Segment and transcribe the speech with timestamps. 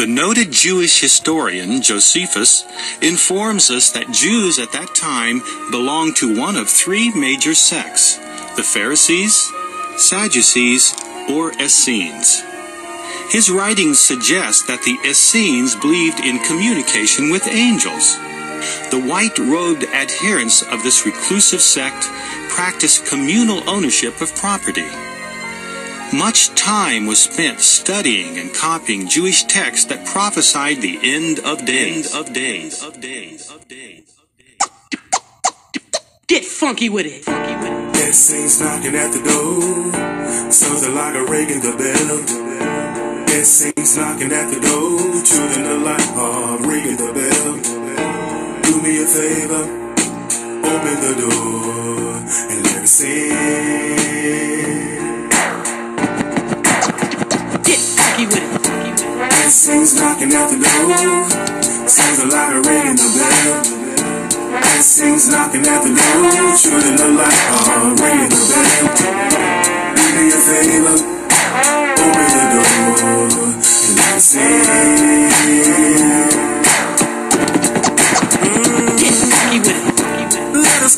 [0.00, 2.64] The noted Jewish historian Josephus
[3.02, 8.16] informs us that Jews at that time belonged to one of three major sects
[8.56, 9.52] the Pharisees,
[9.98, 10.94] Sadducees,
[11.28, 12.40] or Essenes.
[13.28, 18.16] His writings suggest that the Essenes believed in communication with angels.
[18.90, 22.06] The white robed adherents of this reclusive sect
[22.48, 24.88] practiced communal ownership of property.
[26.12, 32.12] Much time was spent studying and copying Jewish texts that prophesied the end of days.
[32.12, 32.82] End of days.
[32.82, 33.48] Of days.
[33.48, 34.18] Of days.
[36.26, 37.22] Get funky with it.
[37.22, 37.92] Funky with it.
[37.94, 39.92] That sings knocking at the door.
[40.50, 42.24] Something like a ringing the bell.
[43.26, 45.22] That sings knocking at the door.
[45.22, 47.56] Children the light bulb ringing the bell.
[48.62, 49.64] Do me a favor.
[50.66, 52.16] Open the door
[52.50, 54.89] and let me sing.
[58.20, 58.66] Funky with it.
[58.66, 58.90] Funky.
[59.18, 61.88] That sings knocking at the door.
[61.88, 63.62] Sounds a lot of ringing the bell.
[64.60, 66.56] That sings knocking at the door.
[66.56, 68.88] Children the light bulb ringing the bell.
[69.96, 70.96] Do me a favor.
[72.00, 73.00] Open the door
[74.12, 74.60] and
[76.40, 76.59] let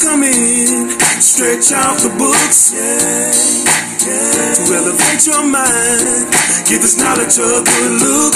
[0.01, 0.89] Come in,
[1.21, 3.31] stretch out the books, yeah,
[4.03, 4.55] yeah.
[4.55, 6.33] To elevate your mind,
[6.67, 8.35] give this knowledge a good look.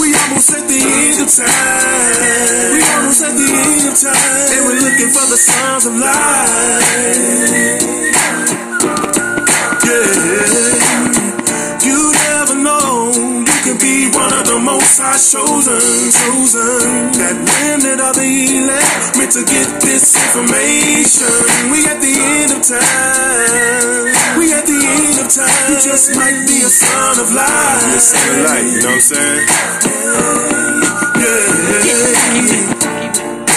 [0.00, 2.72] We almost at the end of time.
[2.74, 7.26] We almost at the end of time, and we're looking for the signs of life.
[9.86, 10.95] Yeah,
[14.96, 15.76] the chosen,
[16.08, 17.12] chosen.
[17.20, 21.36] That remnant of the elect, meant to get this information.
[21.68, 24.40] We at the end of time.
[24.40, 25.68] We at the end of time.
[25.68, 27.28] You just might be a son of.
[27.28, 29.44] You're a son of light, you know what I'm saying?
[29.84, 30.56] Yeah.
[31.84, 32.16] yeah.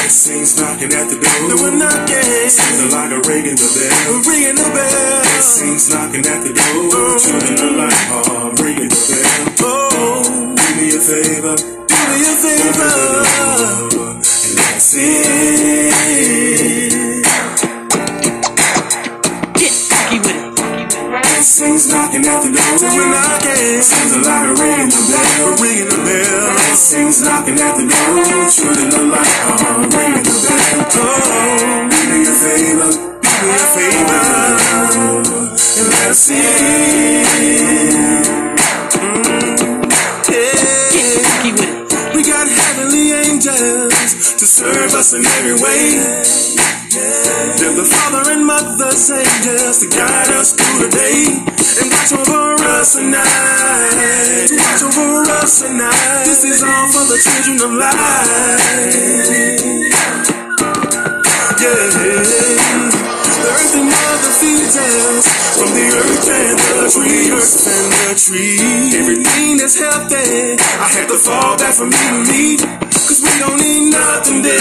[0.09, 1.39] Saints knocking at the door.
[1.47, 2.49] No, we're knocking.
[2.49, 4.27] Sounding like a ringing the bell.
[4.27, 5.23] Ringing the bell.
[5.39, 6.89] Saints knocking at the door.
[6.91, 7.15] Oh.
[7.23, 8.59] Turning the light bulb.
[8.59, 9.55] Ringing the bell.
[9.61, 9.78] Oh, do me a
[11.09, 11.55] favor.
[11.57, 12.93] Do me a favor.
[13.97, 15.89] And let's sing.
[19.57, 20.53] Get funky with it.
[21.33, 22.73] With knocking at the door.
[22.93, 23.81] We're knocking.
[23.81, 25.57] Sounds a lot of ringing the bell.
[25.57, 26.77] Ringing the bell.
[26.77, 28.49] Saints knocking at the door.
[28.53, 29.89] Shooting the light bulb.
[29.89, 30.93] Ringing the bell.
[30.93, 32.91] Oh, do me a favor.
[33.25, 34.21] Do me a favor.
[35.79, 37.69] And let's sing.
[43.49, 45.97] Angels to serve us in every way.
[47.57, 51.25] They're the father and mother's angels to guide us through the day
[51.81, 54.49] and watch over us at night.
[54.53, 56.25] Watch over us at night.
[56.25, 58.99] This is all for the children of light.
[61.59, 61.89] Yeah.
[63.39, 68.11] The earth and mother feeds us from the earth and the tree, earth and the
[68.15, 68.99] tree.
[68.99, 72.88] Everything that's healthy, I had to fall back from eating meat.
[73.09, 74.53] Cause we don't need nothing dead.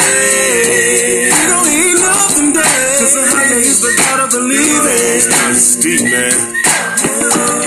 [1.37, 2.97] We don't need nothing dead.
[2.97, 5.29] Cause the higher is the God of the living.
[5.53, 6.33] This is deep, man.
[6.73, 7.59] Yeah.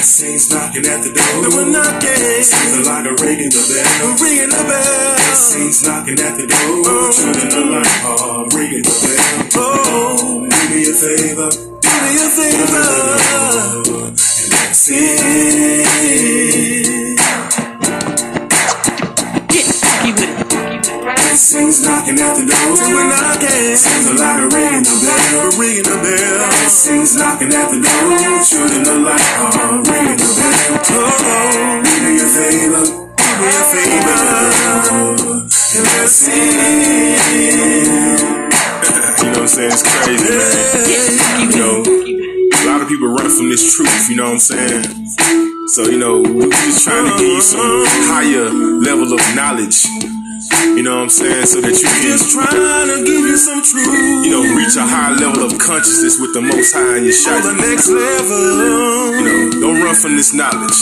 [0.00, 1.42] Saints knocking at the door.
[1.44, 2.42] No, we're knocking.
[2.42, 4.16] Sounds like a ringing the bell.
[4.16, 5.18] Ringing the bell.
[5.36, 6.88] Saints knocking at the door.
[6.88, 7.12] Oh.
[7.12, 8.52] Turning the light bulb.
[8.54, 9.60] Ringing the bell.
[9.60, 11.50] Oh, do me a favor.
[11.52, 13.07] Do me a favor.
[27.38, 28.42] Knocking at the door.
[28.42, 29.86] Shooting the light bulb.
[29.86, 30.78] Ringing the bell.
[30.90, 32.84] Oh, do me a favor.
[33.16, 34.16] Do me a favor.
[35.74, 36.34] And let's sing.
[39.18, 39.72] You know what I'm saying?
[39.72, 41.50] It's crazy, man.
[41.50, 44.84] You know, a lot of people run from this truth, you know what I'm saying?
[45.74, 47.60] So, you know, we just trying to give you some
[48.06, 49.84] higher level of knowledge,
[50.76, 51.46] you know what I'm saying?
[51.46, 54.24] So that you can, Just trying to give you some truth.
[54.24, 57.40] you know, reach a high level of consciousness with the most high in your For
[57.42, 59.14] the next level.
[59.18, 60.78] You know, don't run from this knowledge.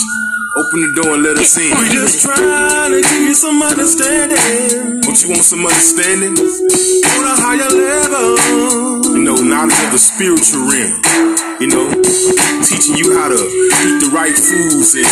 [0.57, 1.69] Open the door and let us in.
[1.77, 5.01] We just trying to give you some understanding.
[5.05, 6.33] Don't you want some understanding?
[6.33, 9.06] On a higher level.
[9.17, 11.01] You know, knowledge of the spiritual realm.
[11.57, 11.89] You know,
[12.61, 15.09] teaching you how to eat the right foods and,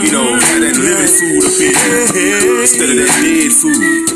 [0.00, 1.76] you know, have that living food up in
[2.16, 3.76] you instead of that dead food.
[3.76, 4.08] You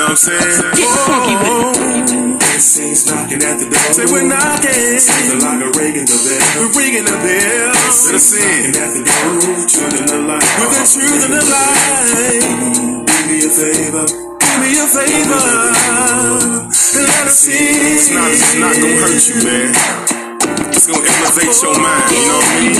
[0.00, 0.64] know what I'm saying?
[0.80, 2.40] Get funky with it.
[2.40, 3.92] Blessings knocking at the door.
[3.92, 4.96] Say we're knocking.
[4.96, 6.40] Seems like a ringing the bell.
[6.56, 7.68] We're ringing the bell.
[7.68, 8.72] Let us in.
[8.72, 9.60] Knocking at the door.
[9.68, 10.40] Truth in the light.
[10.56, 13.04] With the truth in the light.
[13.04, 14.29] Do me a favor.
[14.50, 15.38] Do me a favor.
[15.38, 17.54] And let us in.
[17.94, 19.70] It's not, it's not gonna hurt you, man.
[20.74, 22.74] It's gonna elevate your mind, you know what I mean?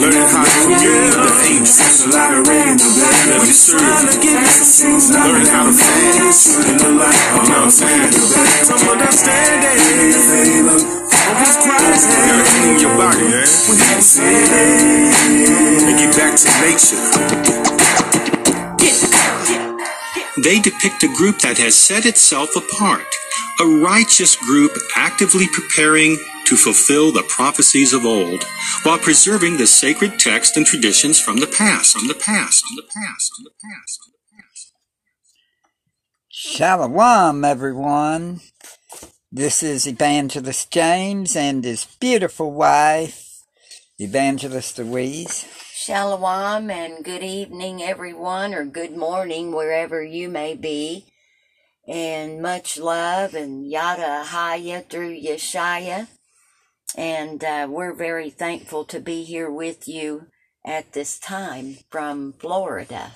[0.00, 1.70] Learning how to commune with the angels.
[1.72, 3.28] Seems like a ringing the bell.
[3.32, 4.20] Let We're serve you.
[4.20, 6.44] give you some things knocking Learn how to fast.
[6.52, 7.16] Truth in the light.
[7.16, 8.12] You know what I'm saying?
[8.68, 9.78] Some understanding.
[9.80, 10.78] Do me a favor.
[10.78, 13.48] Of His You gotta clean your body, man.
[13.68, 14.48] when He said.
[15.88, 17.67] And get back to nature.
[20.42, 23.06] They depict a group that has set itself apart,
[23.60, 28.44] a righteous group actively preparing to fulfill the prophecies of old,
[28.84, 32.82] while preserving the sacred text and traditions from the past, from the past, from the
[32.82, 34.00] past, from the past.
[34.04, 34.72] From the past.
[36.28, 38.40] Shalom, everyone.
[39.32, 43.42] This is Evangelist James and his beautiful wife,
[43.98, 45.46] Evangelist Louise.
[45.88, 51.06] Shalom and good evening, everyone, or good morning, wherever you may be.
[51.86, 56.08] And much love and yada haya through Yeshaya.
[56.94, 60.26] And uh, we're very thankful to be here with you
[60.62, 63.12] at this time from Florida,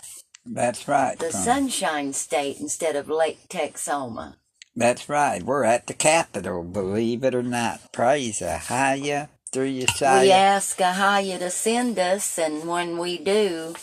[0.46, 1.18] That's right.
[1.18, 4.36] the Sunshine State instead of Lake Texoma.
[4.74, 5.42] That's right.
[5.42, 7.92] We're at the Capitol, believe it or not.
[7.92, 10.22] Praise Ahaya through Yeshaya.
[10.22, 13.74] We ask Ahaya to send us, and when we do,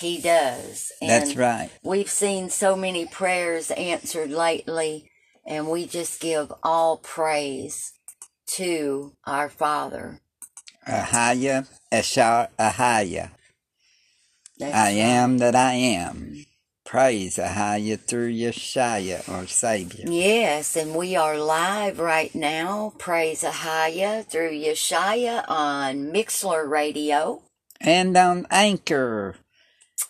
[0.00, 0.92] he does.
[1.02, 1.70] And That's right.
[1.82, 5.10] We've seen so many prayers answered lately,
[5.46, 7.92] and we just give all praise
[8.52, 10.20] to our Father.
[10.88, 13.30] Ahaya, Asher Ahaya.
[14.58, 16.45] That's I am that I am.
[16.86, 20.04] Praise Ahaya through Yeshaya, our Savior.
[20.06, 22.92] Yes, and we are live right now.
[22.96, 27.42] Praise Ahaya through Yeshaya on Mixlr Radio.
[27.80, 29.34] And on Anchor.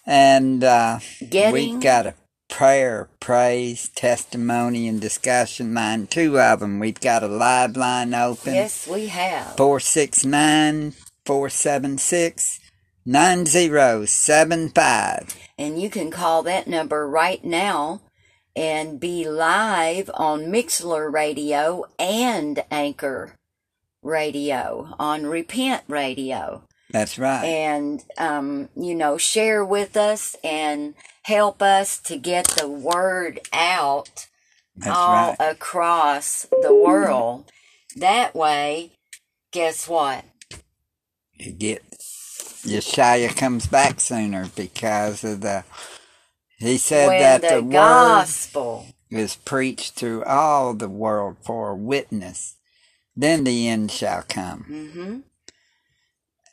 [0.04, 2.14] And uh, Getting we've got a
[2.50, 6.06] prayer, praise, testimony, and discussion line.
[6.06, 6.78] Two of them.
[6.78, 8.52] We've got a live line open.
[8.52, 9.56] yes, we have.
[9.56, 10.92] 469
[11.24, 12.60] 476
[13.06, 15.36] 9075.
[15.58, 18.00] And you can call that number right now
[18.54, 23.34] and be live on Mixlr Radio and Anchor
[24.02, 26.62] Radio on Repent Radio.
[26.90, 27.44] That's right.
[27.44, 34.28] and um, you know share with us and help us to get the word out
[34.76, 35.36] That's all right.
[35.40, 37.50] across the world
[37.96, 38.92] that way
[39.50, 40.24] guess what
[41.34, 41.82] You get
[42.66, 45.64] Yeshaya comes back sooner because of the.
[46.58, 51.70] He said when that the, the, word gospel is preached through all the world for
[51.70, 52.56] a witness.
[53.16, 54.64] Then the end shall come.
[54.64, 55.18] hmm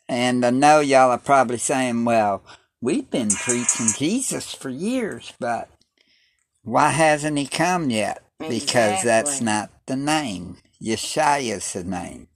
[0.08, 2.44] And I know y'all are probably saying, well,
[2.82, 5.70] we've been preaching Jesus for years, but
[6.64, 8.24] why hasn't he come yet?
[8.40, 10.58] Because that's not the name.
[10.82, 12.28] Yeshua's the name.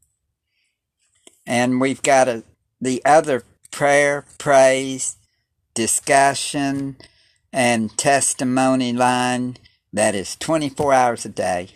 [1.45, 2.43] And we've got a,
[2.81, 3.43] the other
[3.77, 5.17] prayer, praise,
[5.75, 6.97] discussion,
[7.53, 9.55] and testimony line
[9.93, 11.69] that is 24 hours a day.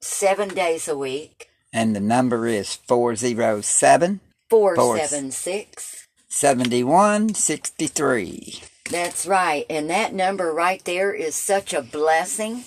[0.00, 4.18] seven days a week And the number is 407
[4.50, 8.62] 476 7163.
[8.90, 9.66] That's right.
[9.70, 12.64] And that number right there is such a blessing.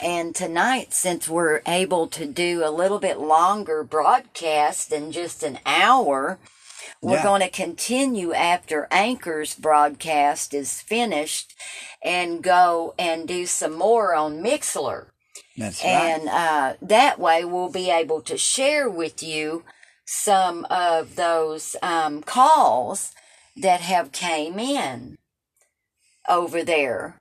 [0.00, 5.58] And tonight, since we're able to do a little bit longer broadcast than just an
[5.66, 6.38] hour,
[7.00, 7.22] we're Yeah.
[7.22, 11.54] going to continue after Anchor's broadcast is finished
[12.02, 15.06] and go and do some more on Mixlr.
[15.56, 15.90] That's right.
[15.90, 19.64] And uh, that way, we'll be able to share with you
[20.04, 23.12] some of those um, calls
[23.56, 25.16] that have came in
[26.28, 27.18] over there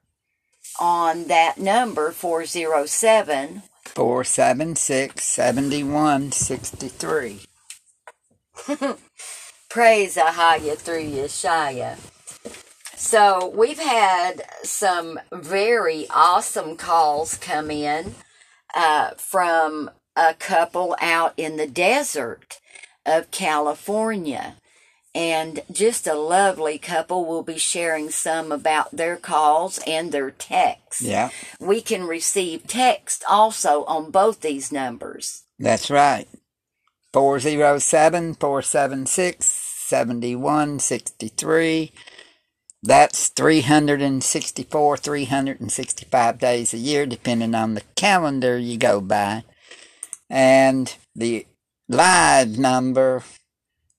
[0.79, 7.41] on that number 407 476 7163.
[9.71, 11.95] praise Ahaya through Yeshaya.
[12.97, 18.15] So we've had some very awesome calls come in
[18.75, 22.59] uh, from a couple out in the desert
[23.05, 24.57] of California.
[25.15, 31.01] And just a lovely couple will be sharing some about their calls and their texts.
[31.01, 31.29] Yeah,
[31.61, 35.43] We can receive text also on both these numbers.
[35.57, 36.27] that's right.
[37.13, 41.91] 407 476 7163.
[42.81, 49.43] that's 364, 365 days a year, depending on the calendar you go by.
[50.29, 51.45] And the
[51.89, 53.23] live number,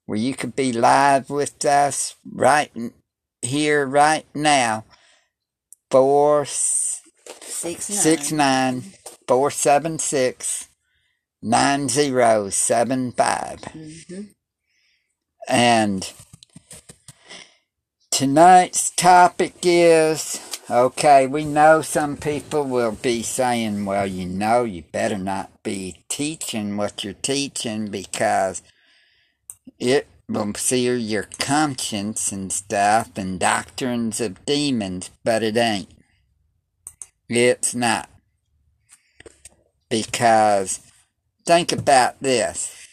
[0.07, 2.73] where you could be live with us right
[3.42, 4.85] here, right now,
[5.90, 6.47] four
[10.00, 10.69] Six
[11.42, 11.88] nine.
[11.88, 13.61] six nine four seven six nine zero seven five.
[13.61, 14.22] Mm-hmm.
[15.49, 16.12] And
[18.11, 24.82] tonight's topic is okay, we know some people will be saying, well, you know, you
[24.92, 28.62] better not be teaching what you're teaching because
[29.78, 35.90] it will sear your conscience and stuff and doctrines of demons, but it ain't.
[37.28, 38.08] It's not.
[39.90, 40.80] Because
[41.44, 42.88] think about this.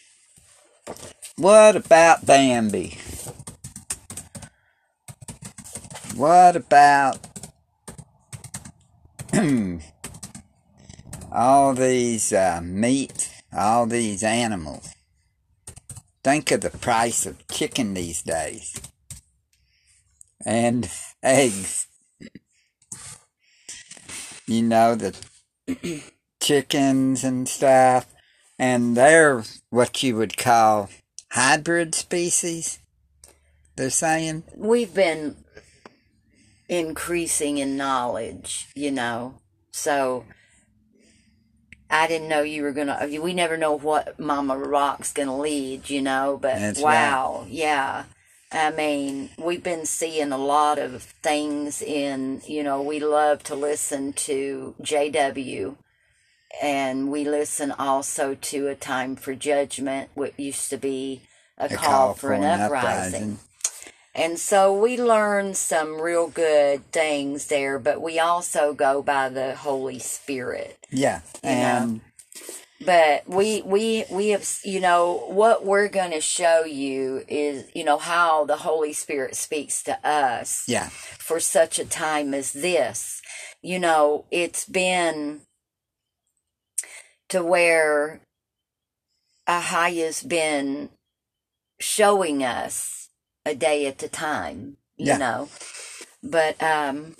[1.36, 2.98] What about Bambi?
[6.16, 7.18] What about
[11.32, 14.94] all these uh, meat, all these animals?
[16.22, 18.78] Think of the price of chicken these days.
[20.44, 20.90] And
[21.22, 21.86] eggs.
[24.46, 25.14] You know, the
[26.42, 28.09] chickens and stuff.
[28.60, 30.90] And they're what you would call
[31.32, 32.78] hybrid species.
[33.76, 34.44] They're saying.
[34.54, 35.36] We've been
[36.68, 39.36] increasing in knowledge, you know.
[39.72, 40.26] So
[41.88, 43.08] I didn't know you were gonna.
[43.22, 46.38] We never know what Mama Rock's gonna lead, you know.
[46.38, 48.04] But That's wow, yeah.
[48.52, 52.42] I mean, we've been seeing a lot of things in.
[52.46, 55.76] You know, we love to listen to JW,
[56.62, 61.22] and we listen also to a time for judgment, what used to be
[61.58, 63.38] a, A call, for, an, uprising.
[64.14, 69.54] And so we learn some real good things there, but we also go by the
[69.54, 70.78] Holy Spirit.
[70.90, 71.20] Yeah.
[71.44, 71.50] Know.
[71.50, 72.00] And
[72.84, 77.84] But we we we have you know what we're going to show you is you
[77.84, 80.88] know how the Holy Spirit speaks to us yeah.
[80.88, 83.20] for such a time as this.
[83.62, 85.42] You know, it's been
[87.30, 88.20] to where
[89.48, 90.90] Ahaya's been
[91.80, 93.08] showing us
[93.46, 95.16] a day at a time, you Yeah.
[95.16, 95.48] know,
[96.22, 97.16] but um,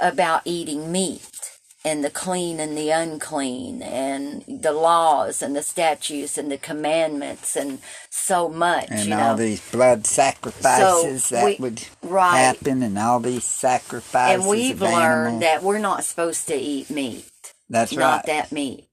[0.00, 1.28] about eating meat
[1.84, 7.56] and the clean and the unclean and the laws and the statutes and the commandments
[7.56, 9.36] and so much, And you all know.
[9.36, 12.36] these blood sacrifices So that we- would right.
[12.36, 14.40] happen and all these sacrifices.
[14.40, 14.96] and we've learned
[15.36, 15.40] animals.
[15.42, 17.24] that we're not supposed to eat meat.
[17.70, 18.26] That's not right.
[18.26, 18.88] that meat.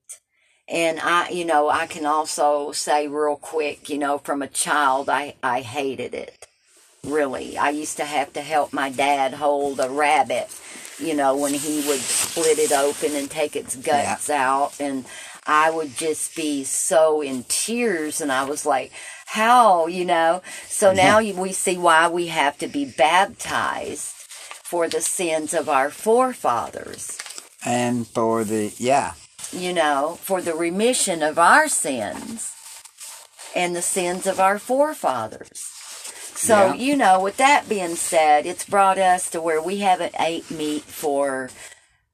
[0.69, 5.09] And I, you know, I can also say real quick, you know, from a child,
[5.09, 6.47] I, I hated it.
[7.05, 7.57] Really.
[7.57, 10.49] I used to have to help my dad hold a rabbit,
[10.99, 14.73] you know, when he would split it open and take its guts out.
[14.79, 15.05] And
[15.45, 18.19] I would just be so in tears.
[18.19, 18.91] And I was like,
[19.25, 20.41] how, you know?
[20.67, 24.15] So now we see why we have to be baptized
[24.63, 27.17] for the sins of our forefathers
[27.65, 29.13] and for the yeah,
[29.51, 32.53] you know, for the remission of our sins
[33.55, 35.63] and the sins of our forefathers.
[36.35, 36.73] So, Yeah.
[36.73, 40.83] you know, with that being said, it's brought us to where we haven't ate meat
[40.83, 41.49] for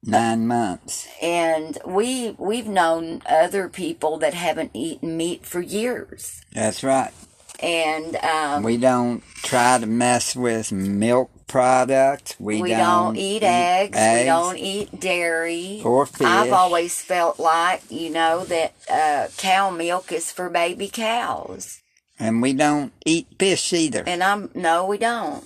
[0.02, 1.06] nine months.
[1.22, 6.40] and we we've known other people that haven't eaten meat for years.
[6.52, 7.12] That's right.
[7.60, 12.34] And um We don't try to mess with milk products.
[12.40, 15.82] We, we don't, eat, eggs, we don't eat dairy.
[15.84, 16.26] or fish.
[16.26, 21.80] I've always felt like, you know, that uh, cow milk is for baby cows.
[22.18, 24.02] and we don't eat fish either.
[24.04, 25.44] And I'm no, we don't.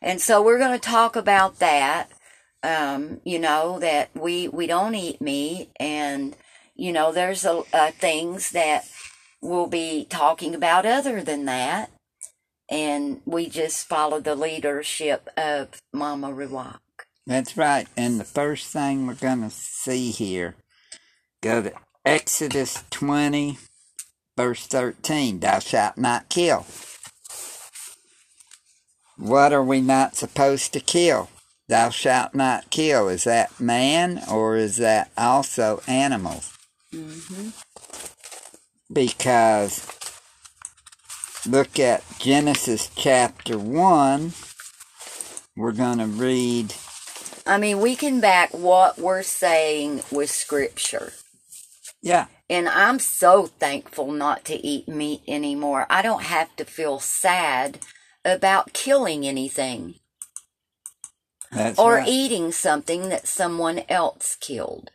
[0.00, 2.08] And so we're going to talk about that.
[2.62, 6.34] Um, you know that we we don't eat meat, and
[6.76, 8.88] you know there's a, uh, things that
[9.42, 11.90] we'll be talking about other than that.
[12.72, 16.78] And we just follow the leadership of Mama Ruach.
[17.26, 17.86] That's right.
[17.98, 20.54] And the first thing we're going to see here,
[21.42, 21.72] go to
[22.06, 23.58] Exodus 20,
[24.38, 25.40] verse 13.
[25.40, 26.64] Thou shalt not kill.
[29.18, 31.28] What are we not supposed to kill?
[31.68, 33.08] Thou shalt not kill.
[33.08, 36.56] Is that man or is that also animals?
[36.90, 37.50] Mm-hmm.
[38.90, 39.86] Because
[41.46, 44.32] look at Genesis chapter 1.
[45.56, 46.74] We're going to read
[47.46, 51.12] I mean, we can back what we're saying with scripture.
[52.00, 55.86] Yeah, And I'm so thankful not to eat meat anymore.
[55.88, 57.78] I don't have to feel sad
[58.24, 59.94] about killing anything.
[61.52, 62.08] That's or right.
[62.08, 64.90] eating something that someone else killed.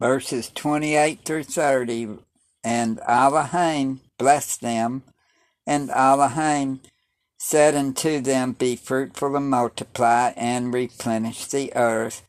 [0.00, 2.18] verses 28 through 30.
[2.64, 5.04] And Elohim blessed them,
[5.66, 6.80] and Elohim
[7.38, 12.22] said unto them, Be fruitful and multiply, and replenish the earth,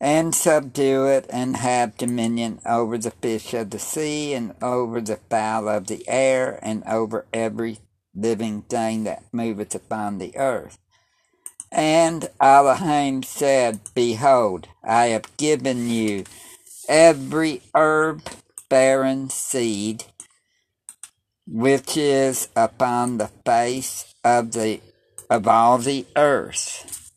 [0.00, 5.16] and subdue it, and have dominion over the fish of the sea, and over the
[5.28, 7.78] fowl of the air, and over every
[8.14, 10.78] living thing that moveth upon the earth.
[11.72, 16.24] And Elohim said, Behold, I have given you
[16.88, 18.22] every herb
[18.68, 20.04] bearing seed
[21.46, 24.80] which is upon the face of the
[25.30, 27.12] of all the earth.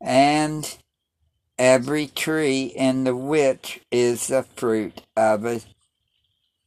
[0.00, 0.76] And
[1.58, 5.60] every tree in the which is the fruit of a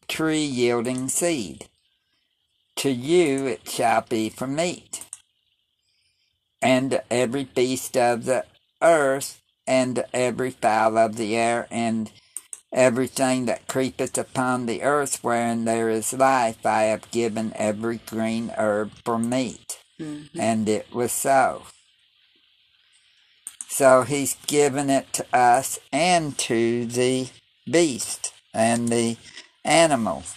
[0.07, 1.69] tree yielding seed.
[2.77, 5.05] To you it shall be for meat.
[6.61, 8.45] And every beast of the
[8.81, 12.11] earth and every fowl of the air, and
[12.71, 18.51] everything that creepeth upon the earth wherein there is life, I have given every green
[18.57, 19.79] herb for meat.
[19.99, 20.39] Mm-hmm.
[20.39, 21.63] And it was so.
[23.67, 27.29] So he's given it to us and to the
[27.69, 29.17] beast and the
[29.63, 30.35] animals.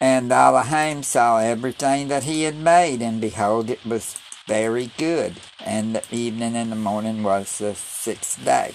[0.00, 4.16] And Elohim saw everything that he had made, and behold, it was
[4.46, 5.40] very good.
[5.64, 8.74] And the evening and the morning was the sixth day.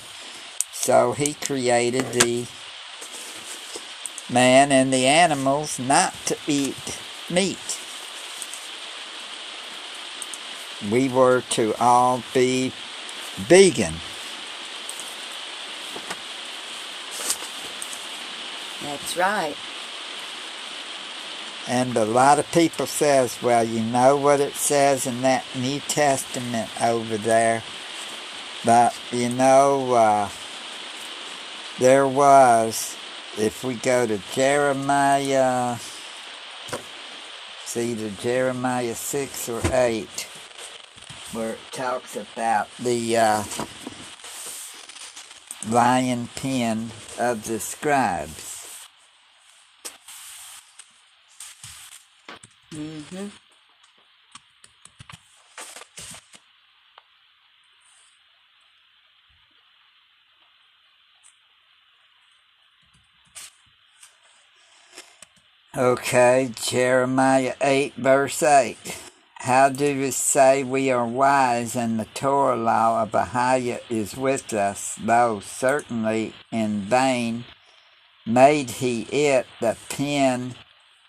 [0.83, 2.45] So he created the
[4.29, 6.99] man and the animals not to eat
[7.29, 7.79] meat.
[10.91, 12.73] We were to all be
[13.35, 13.93] vegan.
[18.81, 19.55] That's right.
[21.69, 25.79] And a lot of people says, well, you know what it says in that New
[25.79, 27.63] Testament over there.
[28.65, 30.29] But, you know, uh,
[31.79, 32.95] there was,
[33.37, 35.77] if we go to Jeremiah,
[37.63, 40.07] it's either Jeremiah 6 or 8,
[41.33, 43.43] where it talks about the uh,
[45.69, 48.53] lion pen of the scribes.
[52.73, 53.27] Mm-hmm.
[65.75, 68.77] Okay, Jeremiah 8, verse 8.
[69.37, 74.53] How do we say we are wise and the Torah law of Ahiah is with
[74.53, 77.45] us, though certainly in vain
[78.23, 80.53] made he it, the pen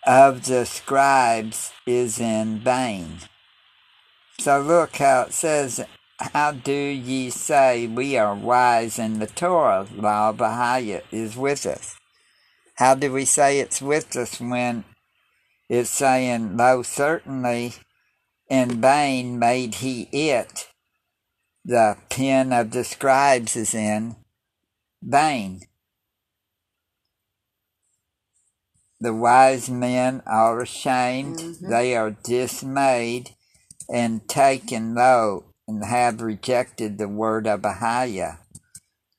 [0.06, 3.18] of the scribes is in vain.
[4.38, 5.84] So look how it says,
[6.18, 11.96] How do ye say we are wise and the Torah law of is with us?
[12.74, 14.84] How do we say it's with us when
[15.68, 17.74] it's saying, though certainly
[18.48, 20.68] in vain made he it,
[21.64, 24.16] the pen of the scribes is in
[25.02, 25.62] vain.
[29.00, 31.70] The wise men are ashamed, mm-hmm.
[31.70, 33.30] they are dismayed
[33.92, 38.38] and taken low, and have rejected the word of Ahiah.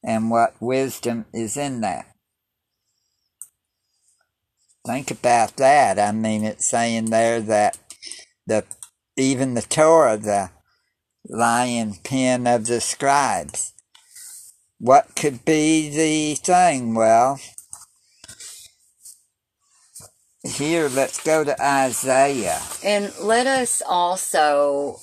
[0.03, 2.14] And what wisdom is in that?
[4.85, 5.97] Think about that.
[5.99, 7.77] I mean, it's saying there that
[8.45, 8.63] the
[9.17, 10.51] even the Torah, the
[11.27, 13.73] lion pen of the scribes.
[14.79, 16.93] What could be the thing?
[16.93, 17.39] Well,
[20.43, 22.61] here, let's go to Isaiah.
[22.83, 24.97] And let us also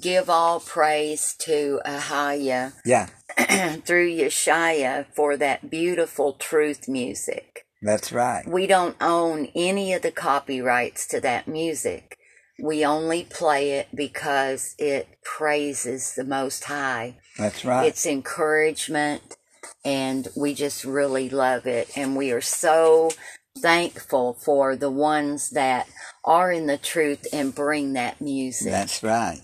[0.00, 3.08] give all praise to Ahiah Yeah,
[3.84, 7.65] through Yeshaya for that beautiful truth music.
[7.82, 8.46] That's right.
[8.46, 12.18] We don't own any of the copyrights to that music.
[12.58, 17.18] We only play it because it praises the Most High.
[17.36, 17.86] That's right.
[17.86, 19.36] It's encouragement,
[19.84, 21.90] and we just really love it.
[21.96, 23.10] And we are so
[23.58, 25.86] thankful for the ones that
[26.24, 28.70] are in the truth and bring that music.
[28.70, 29.40] That's right.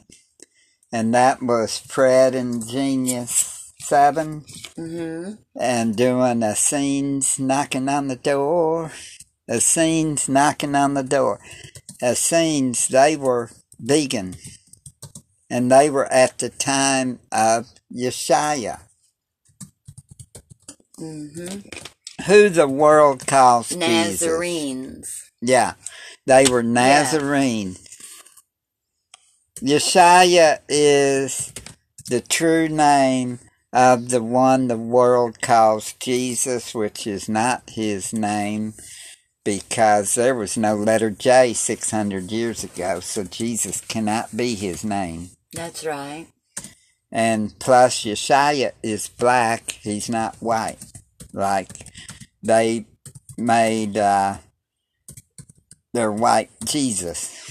[0.91, 4.45] And that was Fred and Genius 7
[4.77, 8.93] hmm and doing the Essenes knocking on the door.
[9.47, 11.41] The Essenes knocking on the door.
[12.03, 14.37] Essenes, they were vegan.
[15.51, 18.81] And they were at the time of Yeshaya,
[20.99, 21.61] hmm
[22.27, 24.21] who the world calls Jesus.
[24.23, 25.31] Nazarenes.
[25.43, 25.75] Yeah,
[26.27, 27.77] they were Nazarene.
[29.61, 31.53] Yeshaya is
[32.09, 33.41] the true name
[33.73, 38.75] of the one the world calls Jesus, which is not his name
[39.45, 45.31] because there was no letter J 600 years ago, so Jesus cannot be his name.
[45.53, 46.27] That's right.
[47.11, 50.79] And plus, Yeshaya is black, he's not white.
[51.33, 51.87] Like
[52.43, 52.87] they
[53.37, 54.39] made uh,
[55.93, 57.42] their white Jesus.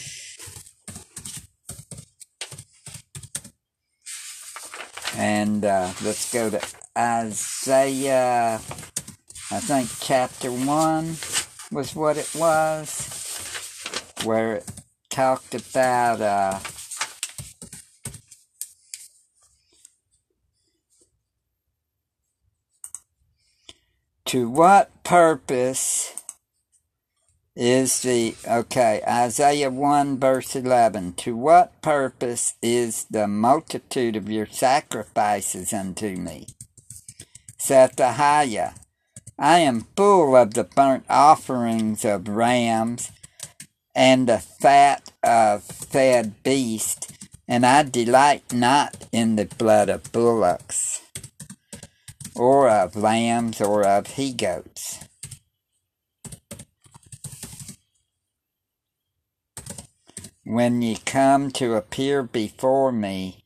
[5.18, 6.62] And uh, let's go to
[6.98, 11.06] Isaiah, I think chapter 1
[11.72, 14.72] was what it was, where it
[15.10, 16.60] talked about uh,
[24.26, 26.21] to what purpose
[27.56, 34.46] is the okay isaiah 1 verse 11 to what purpose is the multitude of your
[34.46, 36.48] sacrifices unto me
[37.62, 38.74] saith Ahiah,
[39.38, 43.12] I am full of the burnt offerings of rams
[43.94, 47.08] and the fat of fed beasts,
[47.48, 51.02] and I delight not in the blood of bullocks,
[52.36, 55.01] or of lambs, or of he goats.
[60.52, 63.46] When ye come to appear before me,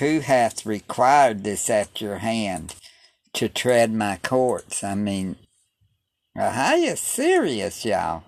[0.00, 2.74] who hath required this at your hand
[3.34, 4.82] to tread my courts?
[4.82, 5.36] I mean,
[6.34, 8.24] how you serious, y'all?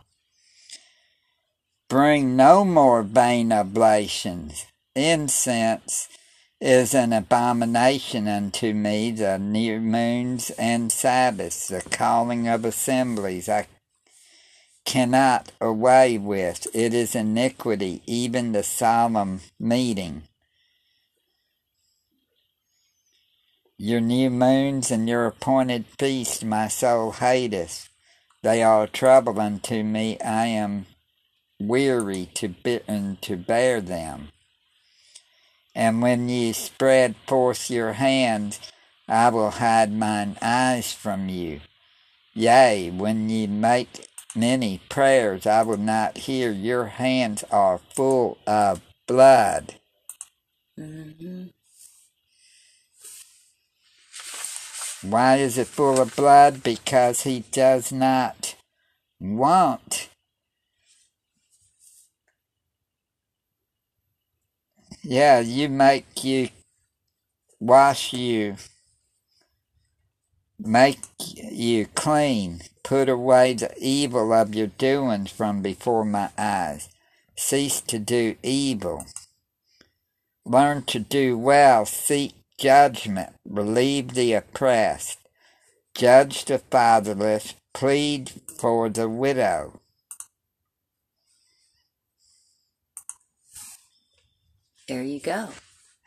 [1.88, 4.66] Bring no more vain oblations.
[4.94, 6.06] Incense
[6.60, 13.48] is an abomination unto me, the new moons and Sabbaths, the calling of assemblies.
[13.48, 13.66] I
[14.84, 16.66] cannot away with.
[16.74, 20.24] It is iniquity, even the solemn meeting.
[23.78, 27.88] Your new moons and your appointed feasts my soul hateth.
[28.42, 30.20] They are trouble unto me.
[30.20, 30.86] I am
[31.58, 32.80] weary to, be,
[33.20, 34.28] to bear them.
[35.74, 38.60] And when ye spread forth your hands,
[39.08, 41.60] I will hide mine eyes from you.
[42.34, 46.50] Yea, when ye make many prayers, I will not hear.
[46.50, 49.74] Your hands are full of blood.
[50.78, 51.46] Mm-hmm.
[55.08, 56.62] Why is it full of blood?
[56.62, 58.54] Because he does not
[59.20, 60.08] want
[65.04, 66.50] Yeah, you make you
[67.58, 68.54] wash you,
[70.60, 76.88] make you clean, put away the evil of your doings from before my eyes.
[77.36, 79.06] Cease to do evil.
[80.44, 85.18] Learn to do well, seek judgment, relieve the oppressed,
[85.94, 89.80] judge the fatherless, plead for the widow.
[94.88, 95.48] There you go.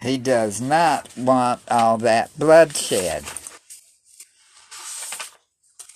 [0.02, 3.24] He does not want all that bloodshed.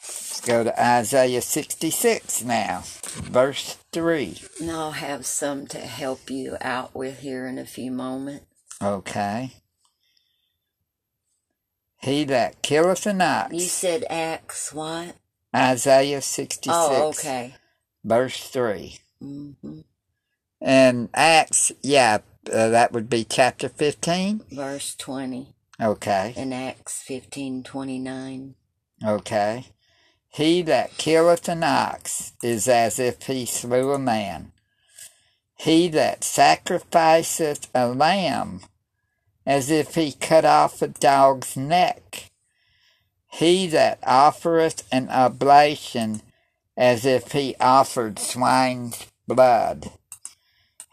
[0.08, 4.36] Let's go to Isaiah 66 now, verse 3.
[4.60, 8.46] And I'll have some to help you out with here in a few moments.
[8.82, 9.52] Okay.
[12.02, 13.54] He that killeth an ox.
[13.54, 15.16] You said Acts what?
[15.56, 16.76] Isaiah 66.
[16.76, 17.56] Oh, okay.
[18.04, 18.98] Verse 3.
[19.22, 19.52] hmm
[20.62, 22.20] And Acts, yeah,
[22.52, 24.42] uh, that would be chapter 15.
[24.52, 26.34] Verse 20 Okay.
[26.36, 28.56] in Acts fifteen twenty nine.
[29.06, 29.66] Okay.
[30.30, 34.52] He that killeth an ox is as if he slew a man.
[35.58, 38.62] He that sacrificeth a lamb
[39.46, 42.32] as if he cut off a dog's neck.
[43.32, 46.22] He that offereth an oblation
[46.78, 49.92] as if he offered swine's blood.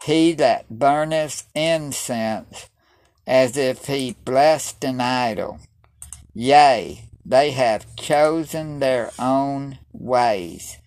[0.03, 2.69] He that burneth incense
[3.25, 5.59] as if he blessed an idol.
[6.33, 10.77] Yea, they have chosen their own ways,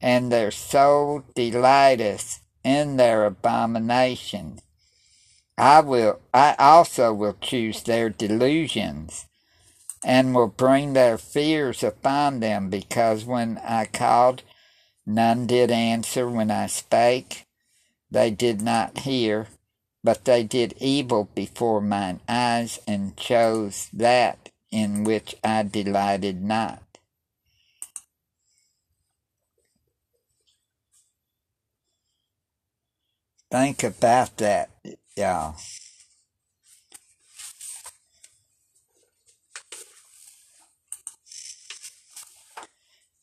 [0.00, 4.58] and their soul delighteth in their abomination.
[5.58, 9.26] I will I also will choose their delusions,
[10.02, 14.42] and will bring their fears upon them, because when I called,
[15.04, 17.44] none did answer when I spake.
[18.10, 19.48] They did not hear,
[20.02, 24.43] but they did evil before mine eyes, and chose that
[24.74, 26.82] in which I delighted not.
[33.52, 34.70] Think about that.
[35.16, 35.52] Yeah.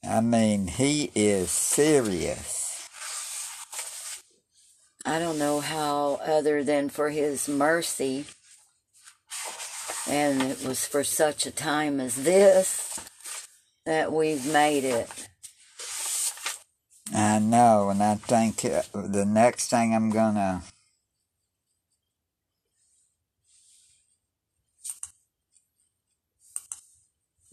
[0.09, 2.87] I mean, he is serious.
[5.05, 8.23] I don't know how, other than for his mercy,
[10.09, 12.99] and it was for such a time as this
[13.85, 15.27] that we've made it.
[17.13, 20.63] I know, and I think the next thing I'm gonna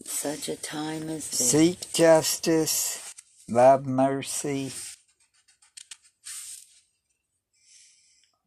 [0.05, 1.51] Such a time as this.
[1.51, 3.15] seek justice,
[3.47, 4.71] love mercy,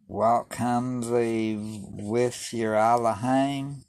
[0.06, 3.84] walk humbly with your Elohim.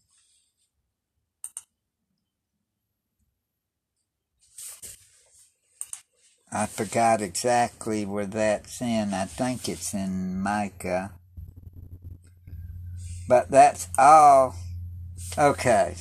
[6.56, 9.12] I forgot exactly where that's in.
[9.12, 11.12] I think it's in Micah.
[13.28, 14.56] But that's all.
[15.36, 15.96] Okay.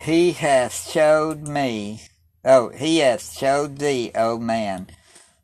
[0.00, 2.02] He hath showed me,
[2.44, 4.88] oh, he hath showed thee, O man,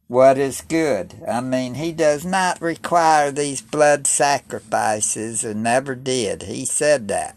[0.07, 1.15] what is good.
[1.27, 6.43] I mean, he does not require these blood sacrifices and never did.
[6.43, 7.37] He said that.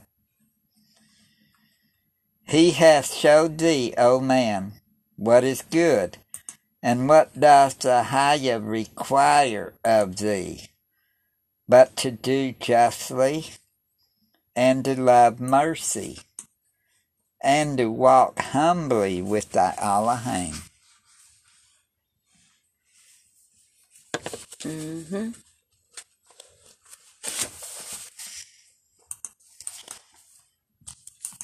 [2.48, 4.74] He hath showed thee, O man,
[5.22, 6.18] what is good,
[6.82, 10.68] and what does the higher require of thee,
[11.70, 13.46] but to do justly,
[14.56, 16.22] and to love mercy,
[17.40, 20.56] and to walk humbly with thy Elohim.
[24.64, 25.30] Mm-hmm.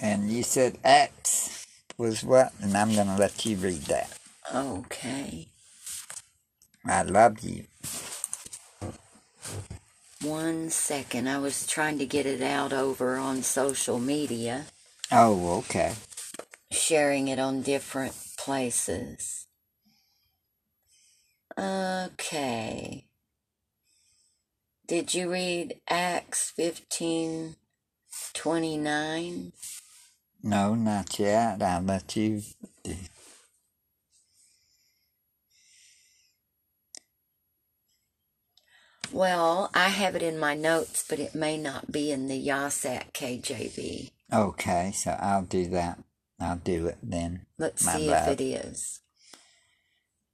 [0.01, 1.56] And you said Acts
[1.97, 2.53] was what?
[2.61, 4.11] And I'm going to let you read that.
[4.53, 5.49] Okay.
[6.85, 7.65] I love you.
[10.23, 11.29] One second.
[11.29, 14.67] I was trying to get it out over on social media,
[15.11, 15.95] Oh, okay.
[16.71, 19.47] sharing it on different places.
[21.57, 23.07] Okay.
[24.87, 27.55] Did you read Acts fifteen
[28.33, 29.53] twenty nine?
[30.43, 31.61] No, not yet.
[31.61, 32.41] I'll let you.
[39.11, 43.13] Well, I have it in my notes, but it may not be in the Yasat
[43.13, 44.11] KJV.
[44.31, 45.99] Okay, so I'll do that.
[46.39, 47.45] I'll do it then.
[47.57, 48.27] Let's see love.
[48.27, 48.99] if it is.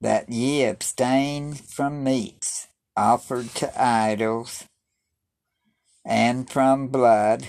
[0.02, 4.66] That ye abstain from meats offered to idols,
[6.06, 7.48] and from blood,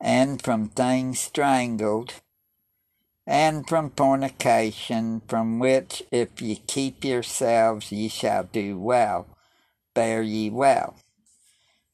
[0.00, 2.14] and from things strangled,
[3.26, 9.26] and from fornication, from which if ye keep yourselves ye shall do well.
[9.94, 10.96] Bear ye well.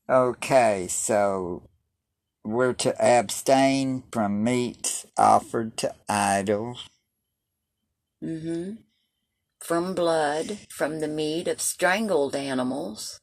[0.09, 1.69] Okay, so
[2.45, 6.89] we're to abstain from meats offered to idols.
[8.23, 8.75] Mm-hmm.
[9.61, 13.21] From blood, from the meat of strangled animals,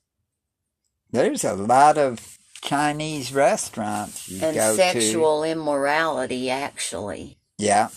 [1.12, 4.76] There's a lot of Chinese restaurants you and go to.
[4.76, 7.38] sexual immorality, actually.
[7.58, 7.90] Yeah,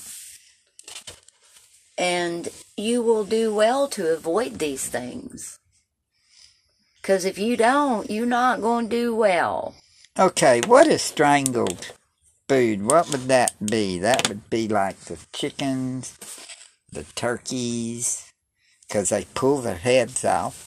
[1.97, 5.59] And you will do well to avoid these things.
[7.01, 9.75] Because if you don't, you're not going to do well.
[10.19, 11.93] Okay, what is strangled
[12.49, 12.85] food?
[12.85, 13.99] What would that be?
[13.99, 16.19] That would be like the chickens,
[16.93, 18.33] the turkeys,
[18.87, 20.67] because they pull their heads off.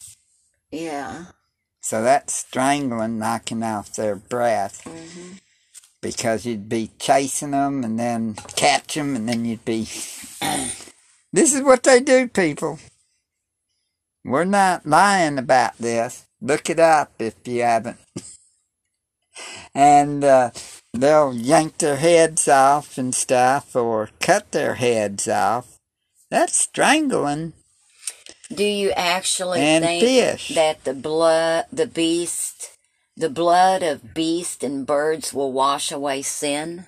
[0.72, 1.26] Yeah.
[1.88, 4.82] So that's strangling, knocking off their breath.
[4.84, 5.38] hmm
[6.02, 9.84] Because you'd be chasing them and then catch them, and then you'd be.
[11.32, 12.78] this is what they do, people.
[14.26, 16.26] We're not lying about this.
[16.42, 18.00] Look it up if you haven't.
[19.74, 20.52] and uh,
[20.94, 25.78] they'll yank their heads off and stuff, or cut their heads off.
[26.30, 27.54] That's strangling.
[28.54, 30.56] Do you actually And think fish.
[30.56, 32.72] that the blood, the beast,
[33.18, 36.86] the blood of beast and birds will wash away sin?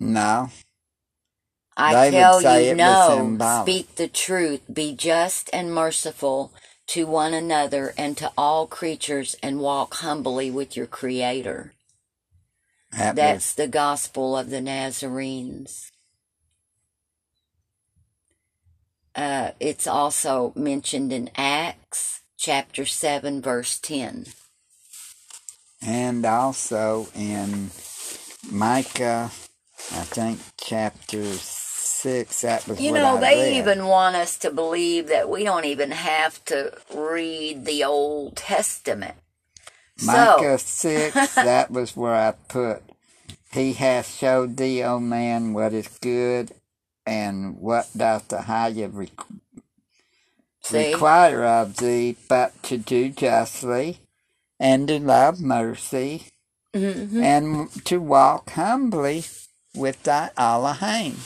[0.00, 0.50] No.
[1.76, 3.38] I They tell you, no.
[3.62, 4.62] Speak the truth.
[4.72, 6.52] Be just and merciful
[6.88, 11.72] to one another and to all creatures, and walk humbly with your Creator.
[12.92, 15.90] That That's the gospel of the Nazarenes.
[19.16, 24.26] Uh, it's also mentioned in Acts chapter 7, verse 10.
[25.82, 27.70] and also in
[28.50, 29.30] Micah,
[29.92, 33.56] I think chapter 6 6, that was You know, I they read.
[33.58, 39.16] even want us to believe that we don't even have to read the Old Testament.
[40.00, 42.82] Micah So, 6, that was where I put,
[43.52, 46.52] He hath showed thee, O man, what is good,
[47.26, 49.10] and what doth the higher re-
[50.70, 53.98] require of thee, but to do justly,
[54.58, 56.28] and to love mercy,
[56.74, 57.22] Mhm.
[57.22, 59.24] and to walk humbly
[59.74, 61.16] with thy Elohim.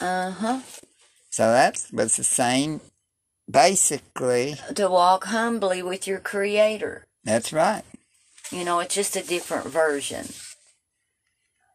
[0.00, 0.60] uh-huh.
[1.30, 2.80] So that was the same,
[3.50, 4.56] basically.
[4.74, 7.04] To walk humbly with your Creator.
[7.24, 7.84] That's right.
[8.50, 10.26] You know, it's just a different version.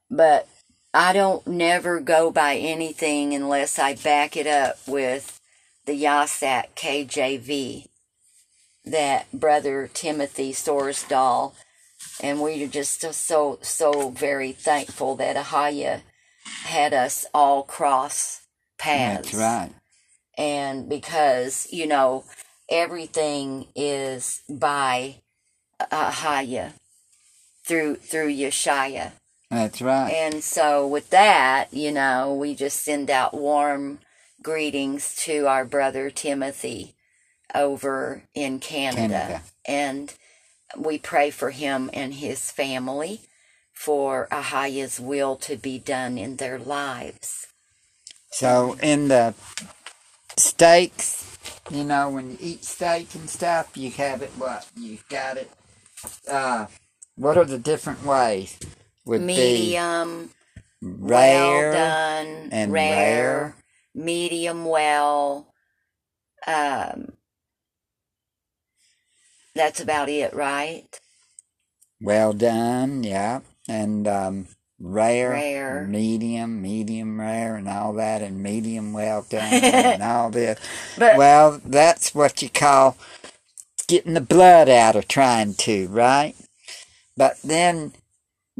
[0.10, 0.48] But
[0.94, 5.40] I don't never go by anything unless I back it up with
[5.86, 7.88] the Yasak KJV
[8.86, 11.54] that Brother Timothy Sorsdahl.
[12.22, 16.02] And we are just so, so very thankful that Ahaya
[16.64, 18.42] had us all cross
[18.78, 19.72] paths That's right.
[20.38, 22.24] and because you know
[22.70, 25.18] everything is by
[25.92, 26.74] Ahaya
[27.64, 29.12] through through Yeshaya,
[29.52, 30.12] That's right.
[30.14, 34.00] and so with that, you know, we just send out warm
[34.42, 36.96] greetings to our brother Timothy
[37.54, 39.42] over in Canada, Canada.
[39.66, 40.14] and
[40.78, 43.22] we pray for him and his family
[43.74, 47.48] for Ahaya's will to be done in their lives.
[48.32, 49.34] So in the
[50.38, 51.38] steaks,
[51.70, 54.70] you know, when you eat steak and stuff, you have it what?
[54.78, 55.52] You've got it.
[56.26, 56.68] Uh,
[57.16, 58.58] what are the different ways?
[59.06, 60.32] Would Medium.
[60.82, 61.72] be rare.
[61.72, 63.56] well done, and rare, rare.
[63.94, 65.54] medium well.
[66.48, 67.14] Um,
[69.56, 71.00] that's about it, right?
[72.02, 73.42] Well done, yeah.
[73.68, 74.48] And um,
[74.80, 75.88] rare, Rare.
[75.88, 80.60] medium, medium rare, and all that, and medium well done, and all this.
[80.98, 82.98] But Well, that's what you call
[83.88, 86.36] getting the blood out of trying to, right?
[87.18, 87.94] But then,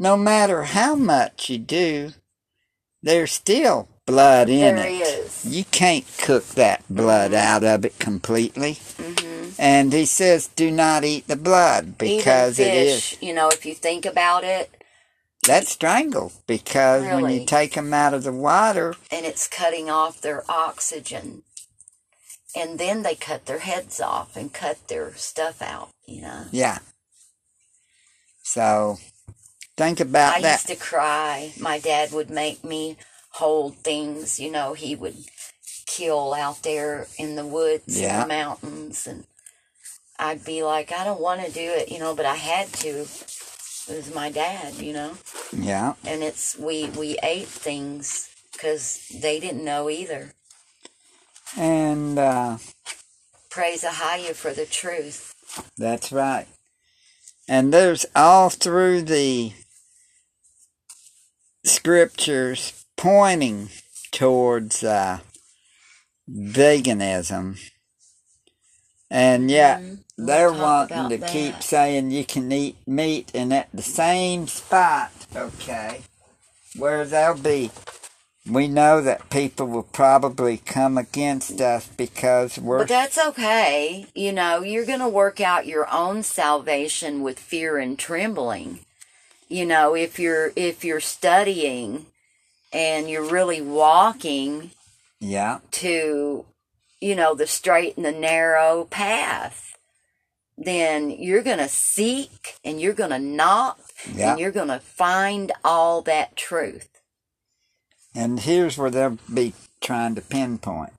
[0.02, 2.10] no matter how much you do,
[3.04, 5.00] there's still blood in there it.
[5.00, 5.44] is.
[5.46, 8.72] You can't cook that blood out of it completely.
[8.72, 9.50] Mm-hmm.
[9.60, 13.48] And he says, do not eat the blood because Even it is fish, you know,
[13.48, 14.70] if you think about it,
[15.46, 20.20] that's strangled because when you take them out of the water, and it's cutting off
[20.20, 21.42] their oxygen.
[22.56, 26.44] And then they cut their heads off and cut their stuff out, you know.
[26.50, 26.78] yeah.
[28.42, 28.98] So
[29.82, 30.52] think about I that.
[30.52, 31.52] used to cry.
[31.58, 32.96] My dad would make me
[33.30, 35.16] hold things, you know, he would
[35.86, 38.22] kill out there in the woods Yeah.
[38.22, 39.24] and the mountains and
[40.18, 42.88] I'd be like, I don't want to do it, you know, but I had to.
[43.88, 45.14] It was my dad, you know,
[45.52, 45.94] yeah.
[46.06, 50.32] and it's we we ate things because they didn't know either.
[51.58, 52.58] And uh,
[53.50, 55.34] Praise Ahaya for the truth.
[55.76, 56.46] that's right.
[57.48, 59.52] And there's all through the
[61.64, 63.68] scriptures pointing
[64.10, 65.18] towards uh,
[66.30, 67.58] veganism.
[69.10, 69.98] And yeah, Mhm.
[70.18, 71.30] They're talk wanting to that.
[71.30, 76.02] keep saying you can eat meat and at the same spot, okay,
[76.76, 77.70] where they'll be.
[78.48, 84.06] We know that people will probably come against us because we're But that's okay.
[84.14, 88.80] You know, you're going to work out your own salvation with fear and trembling.
[89.52, 92.06] You know, if you're if you're studying
[92.72, 94.70] and you're really walking
[95.20, 96.46] yeah, to
[97.02, 99.76] you know, the straight and the narrow path,
[100.56, 103.80] then you're going to seek and you're going to knock
[104.14, 104.30] yeah.
[104.30, 106.88] and you're going to find all that truth.
[108.14, 110.92] And here's where they'll be trying to pinpoint.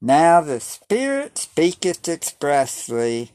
[0.00, 3.32] Now the Spirit speaketh expressly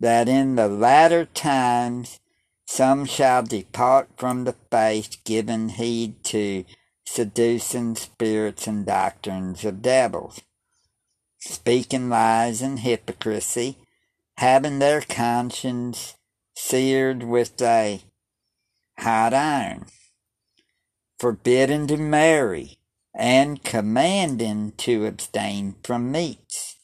[0.00, 2.18] that in the latter times
[2.74, 6.64] some shall depart from the faith, giving heed to
[7.06, 10.40] seducing spirits and doctrines of devils,
[11.38, 13.78] speaking lies and hypocrisy,
[14.38, 16.16] having their conscience
[16.56, 18.00] seared with a
[18.98, 19.86] hot iron
[21.18, 22.78] forbidding to marry,
[23.14, 26.76] and commanding to abstain from meats,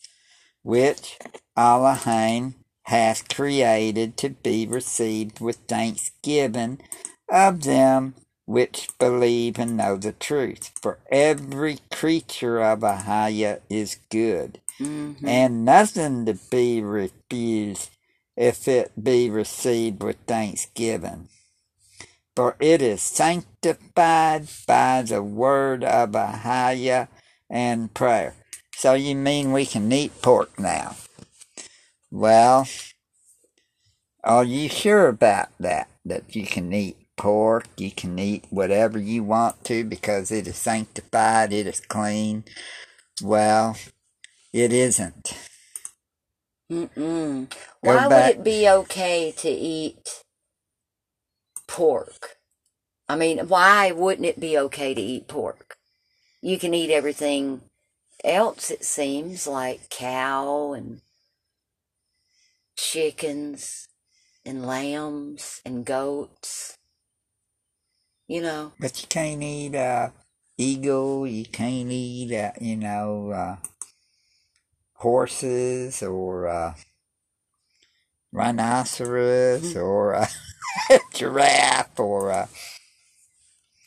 [0.62, 1.18] which
[1.56, 2.54] Elohim
[2.91, 6.80] hath created to be received with thanksgiving
[7.30, 8.14] of them
[8.47, 10.72] which believe and know the truth.
[10.82, 15.28] For every creature of Ahaya is good, Mhm.
[15.28, 17.91] and nothing to be refused
[18.36, 21.28] if it be received with thanksgiving.
[22.36, 27.09] for it is sanctified by the word of Ahia
[27.51, 28.34] and prayer.
[28.76, 30.97] So you mean we can eat pork now?
[32.11, 32.68] Well,
[34.24, 35.88] are you sure about that?
[36.04, 40.56] That you can eat pork, you can eat whatever you want to because it is
[40.56, 42.44] sanctified, it is clean.
[43.22, 43.76] Well,
[44.52, 45.36] it isn't.
[46.72, 47.52] Mm-mm.
[47.80, 50.22] Why would it be okay to eat
[51.68, 52.36] pork?
[53.08, 55.76] I mean, why wouldn't it be okay to eat pork?
[56.42, 57.62] You can eat everything
[58.24, 61.00] else, it seems, like cow and
[62.80, 63.88] chickens
[64.44, 66.76] and lambs and goats.
[68.26, 70.10] You know, But you can't eat uh,
[70.56, 73.56] eagle, you can't eat, uh, you know, uh,
[74.94, 76.74] horses or uh,
[78.32, 80.26] rhinoceros or uh,
[81.12, 82.46] giraffe or uh,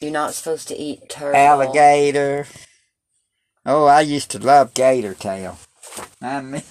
[0.02, 1.40] you're not supposed to eat turtle.
[1.40, 2.46] alligator.
[3.66, 5.58] Oh, I used to love gator tail.
[6.22, 6.64] I mean,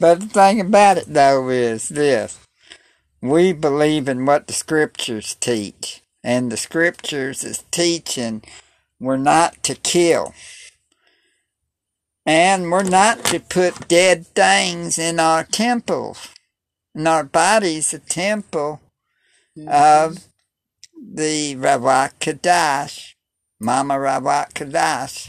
[0.00, 2.38] but the thing about it though is this:
[3.20, 8.42] we believe in what the scriptures teach, and the scriptures is teaching
[8.98, 10.34] we're not to kill,
[12.24, 16.28] and we're not to put dead things in our temples.
[16.94, 18.80] And our body's a temple
[19.58, 21.14] of mm-hmm.
[21.14, 23.12] the Ruach Kadash,
[23.60, 25.28] Mama Ruach Kadash,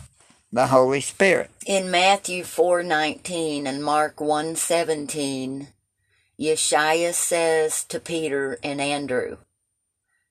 [0.50, 1.52] the Holy Spirit.
[1.68, 5.74] In Matthew 4:19 and Mark 1:17,
[6.40, 9.40] Yeshua says to Peter and Andrew,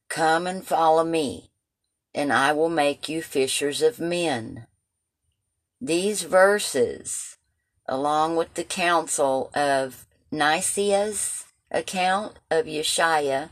[0.09, 1.51] "Come and follow me,
[2.15, 4.67] and I will make you fishers of men."
[5.79, 7.37] These verses,
[7.85, 13.51] along with the council of Nicaea's account of Yeshua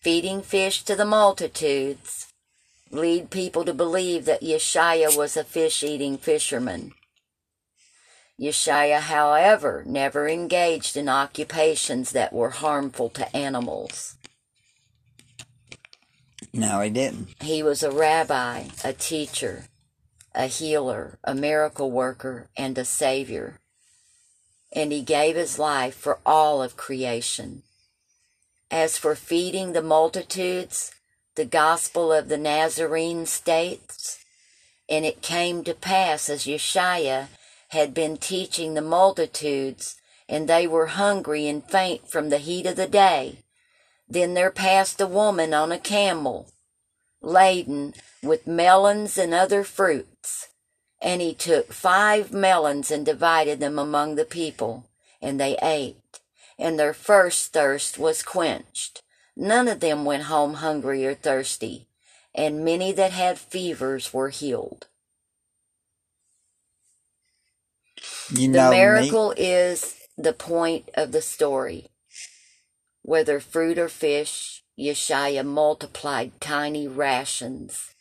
[0.00, 2.31] feeding fish to the multitudes,
[2.92, 6.92] lead people to believe that Yeshua was a fish eating fisherman.
[8.40, 14.16] Yeshua, however, never engaged in occupations that were harmful to animals.
[16.52, 17.28] No, he didn't.
[17.40, 19.66] He was a rabbi, a teacher,
[20.34, 23.60] a healer, a miracle worker, and a savior.
[24.72, 27.62] And he gave his life for all of creation.
[28.70, 30.92] As for feeding the multitudes,
[31.34, 34.18] the gospel of the Nazarene states,
[34.88, 37.28] and it came to pass as Yeshua
[37.68, 39.96] had been teaching the multitudes,
[40.28, 43.38] and they were hungry and faint from the heat of the day.
[44.08, 46.48] Then there passed a woman on a camel,
[47.22, 50.48] laden with melons and other fruits.
[51.00, 54.86] And he took five melons and divided them among the people,
[55.20, 55.96] and they ate.
[56.58, 59.01] And their first thirst was quenched.
[59.36, 61.88] None of them went home hungry or thirsty,
[62.34, 64.88] and many that had fevers were healed.
[68.30, 71.88] You The know, me- miracle is the point of the story.
[73.02, 77.94] Whether fruit or fish, Yeshua multiplied tiny rations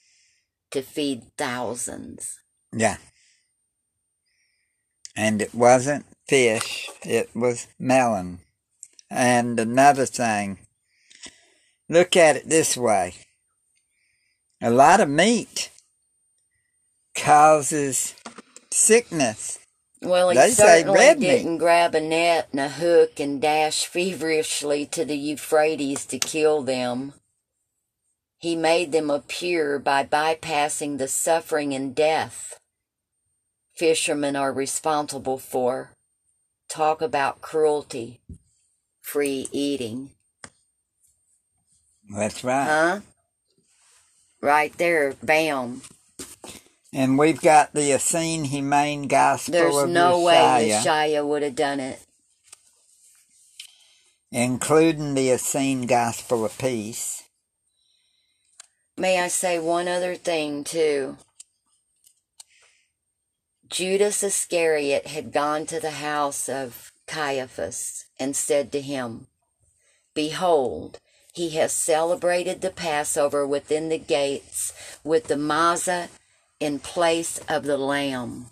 [0.72, 2.40] to feed thousands.
[2.74, 2.98] Yeah.
[5.16, 8.40] And it wasn't fish, it was melon.
[9.10, 10.60] And another thing,
[11.92, 13.14] look at it this way
[14.62, 15.70] a lot of meat
[17.16, 18.14] causes
[18.72, 19.60] sickness.
[20.04, 25.06] Well, he They certainly didn't grab a net and a hook and dash feverishly to
[25.06, 27.14] the Euphrates to kill them.
[28.38, 32.60] He made them appear by bypassing the suffering and death
[33.76, 35.92] fishermen are responsible for.
[36.70, 38.22] Talk about cruelty
[39.02, 40.12] free eating.
[42.16, 42.66] That's right.
[42.66, 43.00] Huh?
[44.42, 45.82] Right there, bam.
[46.94, 51.56] And we've got the Essene Humane Gospel There's of no way Yeshaya, Yeshaya would have
[51.56, 52.00] done it.
[54.32, 57.24] including the Essene Gospel of Peace.
[58.98, 61.18] May I say one other thing, too?
[63.70, 69.28] Judas Iscariot had gone to the house of Caiaphas and said to him,
[70.14, 71.00] Behold,
[71.32, 74.74] he has celebrated the Passover within the gates
[75.04, 76.10] with the matzah
[76.60, 78.48] in place of the lamb.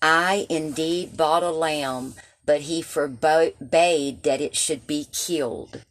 [0.00, 5.82] I indeed bought a lamb, but he forbade that it should be killed.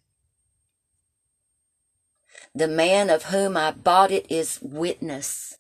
[2.54, 5.58] The man of whom I bought it is witness.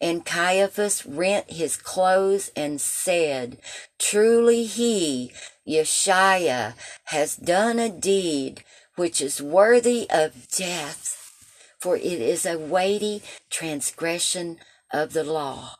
[0.00, 3.56] And Caiaphas rent his clothes and said,
[3.98, 5.32] Truly he,
[5.66, 8.64] Yeshua, has done a deed
[8.96, 11.32] which is worthy of death,
[11.78, 14.58] for it is a weighty transgression
[14.92, 15.76] of the law.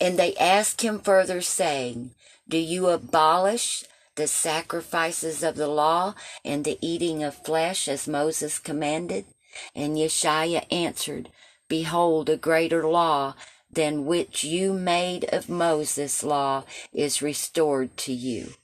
[0.00, 2.10] And they asked him further, saying,
[2.48, 3.84] Do you abolish
[4.16, 9.24] the sacrifices of the law and the eating of flesh as Moses commanded?
[9.74, 11.30] And Yeshua answered,
[11.68, 13.34] Behold, a greater law
[13.74, 18.54] than which you made of Moses' law is restored to you.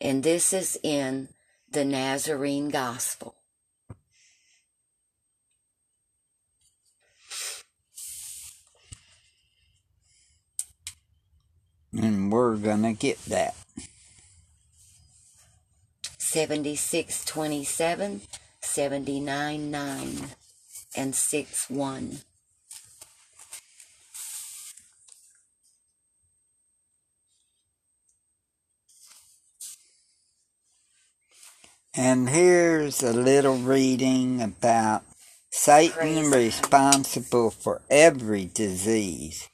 [0.00, 1.28] And this is in
[1.70, 3.34] the Nazarene Gospel.
[11.92, 13.54] And we're going to get that.
[16.18, 18.20] 7627,
[18.60, 20.30] 79 9,
[20.96, 22.18] and 6 1.
[31.98, 35.02] And here's a little reading about
[35.50, 39.48] Satan responsible for every disease,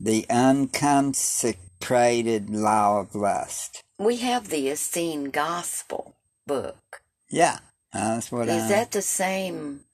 [0.00, 3.84] the unconsecrated law of lust.
[4.00, 7.02] We have the Essene Gospel book.
[7.30, 7.58] Yeah,
[7.92, 8.68] that's what Is I.
[8.70, 9.84] that the same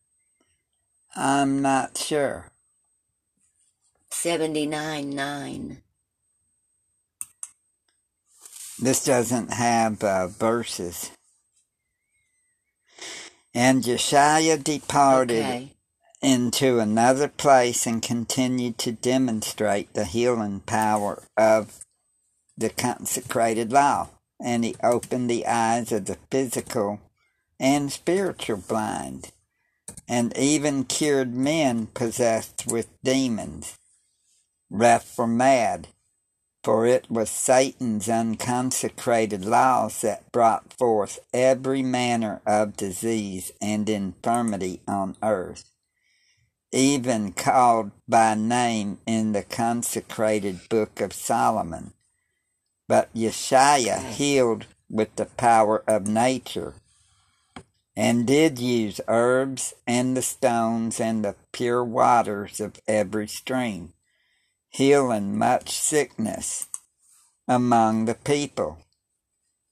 [1.16, 2.46] I'm not sure.
[4.10, 5.82] 79 9?
[8.78, 11.10] This doesn't have uh, verses.
[13.54, 15.72] And Josiah departed Okay.
[16.22, 21.80] into another place and continued to demonstrate the healing power of
[22.56, 24.08] the consecrated law.
[24.42, 27.00] And he opened the eyes of the physical
[27.58, 29.32] and spiritual blind,
[30.10, 33.78] and even cured men possessed with demons,
[34.68, 35.88] rough or mad.
[36.62, 44.80] For it was Satan's unconsecrated laws that brought forth every manner of disease and infirmity
[44.86, 45.70] on earth
[46.72, 51.92] even called by name in the consecrated book of Solomon.
[52.86, 56.74] But Yeshua healed with the power of nature,
[58.00, 63.92] and did use herbs and the stones and the pure waters of every stream,
[64.70, 66.66] healing much sickness
[67.46, 68.78] among the people,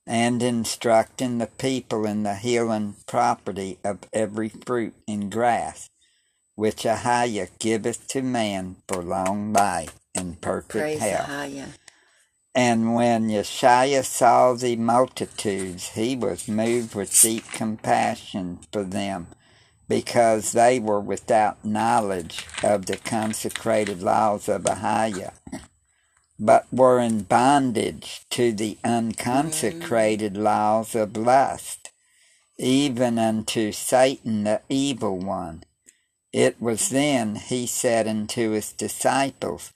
[0.07, 5.89] and instructing the people in the healing property of every fruit and grass
[6.55, 11.29] which Ahiah giveth to man for long life and perfect Praise health.
[11.29, 11.69] Ahia.
[12.55, 19.29] And when Yeshua saw the multitudes, he was moved with deep compassion for them,
[19.89, 25.35] because they were without knowledge of the consecrated laws of Ahiah,
[26.39, 30.43] but were in bondage to the unconsecrated mm.
[30.43, 31.91] laws of lust,
[32.59, 35.63] even unto Satan the evil one.
[36.33, 39.73] It was then he said unto his disciples,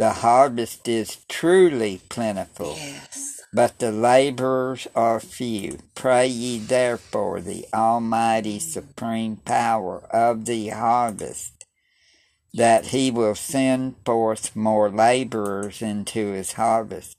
[0.00, 3.42] The harvest is truly plentiful, Yes.
[3.52, 5.80] but the laborers are few.
[5.94, 11.66] Pray ye therefore the Almighty Supreme Power of the harvest,
[12.54, 17.18] that he will send forth more laborers into his harvest.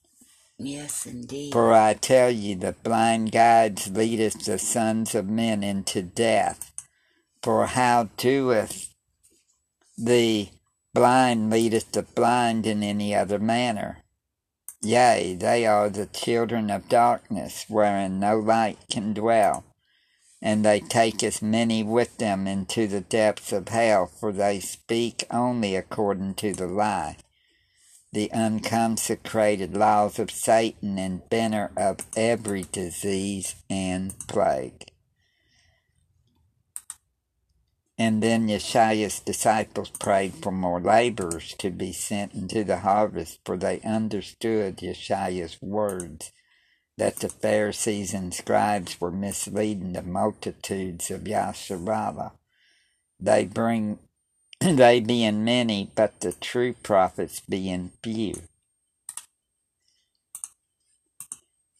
[0.58, 1.54] Yes, indeed.
[1.54, 6.72] For I tell you, the blind guides leadeth the sons of men into death.
[7.44, 8.92] For how doeth
[9.96, 10.50] the
[10.94, 14.00] blind leadeth the blind in any other manner?
[14.82, 19.64] Yea, they are the children of darkness, wherein no light can dwell.
[20.42, 25.24] And they take as many with them into the depths of hell, for they speak
[25.30, 27.18] only according to the lie
[28.14, 34.91] the unconsecrated laws of Satan and banner of every disease and plague.
[38.04, 43.56] And then Yeshua's disciples prayed for more laborers to be sent into the harvest, for
[43.58, 46.32] they understood Yeshua's words
[46.98, 52.32] that the Pharisees and scribes were misleading the multitudes of Yasharala.
[53.20, 54.00] They bring
[54.60, 58.34] they being many, but the true prophets being few.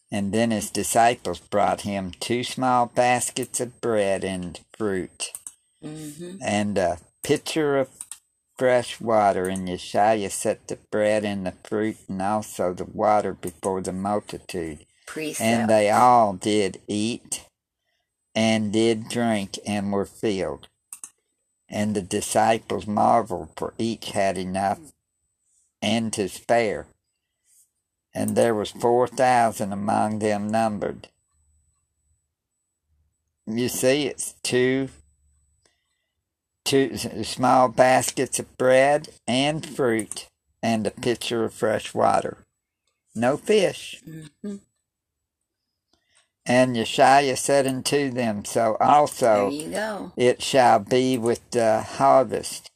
[0.08, 5.32] And then his disciples brought him two small baskets of bread and fruit,
[5.82, 7.88] hmm and a pitcher of
[8.56, 9.48] fresh water.
[9.48, 14.86] And Yeshua set the bread and the fruit, and also the water before the multitude.
[15.06, 15.40] Precept.
[15.40, 17.46] And they all did eat
[18.34, 20.68] and did drink and were filled.
[21.68, 24.78] And the disciples marveled, for each had enough
[25.80, 26.86] and to spare.
[28.14, 31.08] And there was four thousand among them numbered.
[33.46, 34.88] You see, it's two
[36.64, 40.28] two small baskets of bread and fruit
[40.62, 42.38] and a pitcher of fresh water.
[43.14, 44.02] No fish.
[44.06, 44.60] Mhm.
[46.44, 49.50] And Yeshua said unto them, So also
[50.16, 52.70] it shall be with the harvest.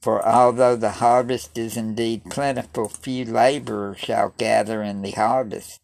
[0.00, 5.80] For although the harvest is indeed plentiful, few laborers shall gather in the harvest.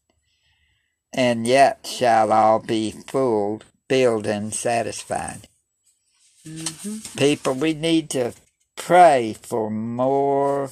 [1.12, 5.48] And yet shall all be full, filled, and satisfied.
[6.48, 8.32] Hmm People, we need to
[8.76, 10.70] pray for more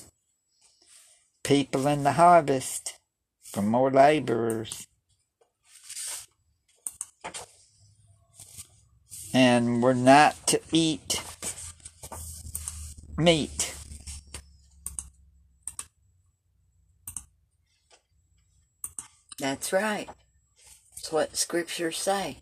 [1.45, 2.99] people in the harvest,
[3.43, 4.87] for more laborers.
[9.35, 11.22] And we're not to eat
[13.18, 13.74] meat.
[19.39, 20.09] That's right.
[20.97, 22.39] That's what scriptures say.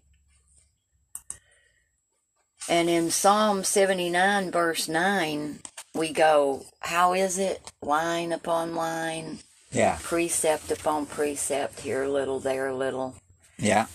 [2.69, 5.59] And in Psalm 79, verse 9,
[5.95, 7.71] we go, How is it?
[7.83, 9.41] Line upon line,
[9.71, 13.17] Yeah, precept upon precept, here a little, there a little.
[13.59, 13.87] yeah,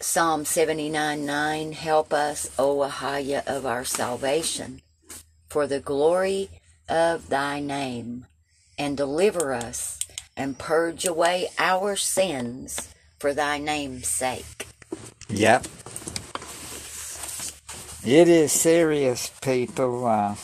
[0.00, 4.82] Psalm 79 9 Help us, O Ahaya of our salvation,
[5.48, 6.50] for the glory
[6.88, 8.26] of thy name,
[8.76, 9.98] and deliver us,
[10.36, 14.66] and purge away our sins for thy name's sake.
[15.28, 15.66] yep.
[18.06, 20.06] It is serious, people.
[20.06, 20.36] Uh,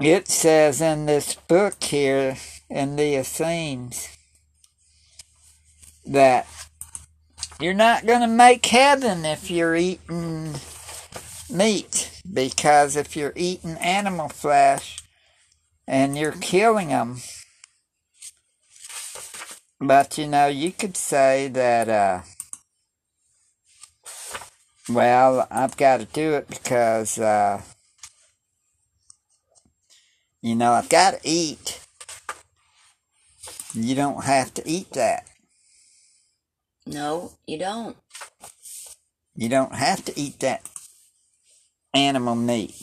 [0.00, 2.38] it says in this book here
[2.70, 4.08] in the Essenes
[6.06, 6.46] that
[7.60, 10.54] you're not going to make heaven if you're eating
[11.50, 15.02] meat because if you're eating animal flesh
[15.86, 17.18] and you're killing them
[19.78, 22.22] but you know you could say that uh
[24.92, 27.60] well i've got to do it because uh
[30.42, 31.80] you know i've got to eat
[33.74, 35.24] you don't have to eat that
[36.86, 37.96] No, you don't.
[39.36, 40.68] You don't have to eat that
[41.94, 42.74] animal meat.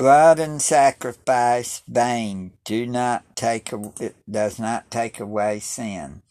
[0.00, 3.70] Blood and sacrifice vain do not take
[4.00, 6.22] it does not take away sin.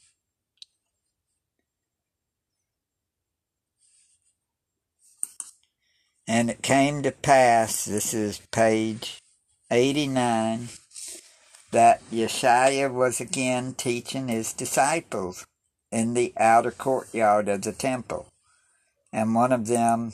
[6.27, 9.21] And it came to pass, this is page
[9.69, 10.69] 89,
[11.69, 15.45] that Yeshua was again teaching his disciples
[15.91, 18.33] in the outer courtyard of the temple.
[19.13, 20.13] And one of them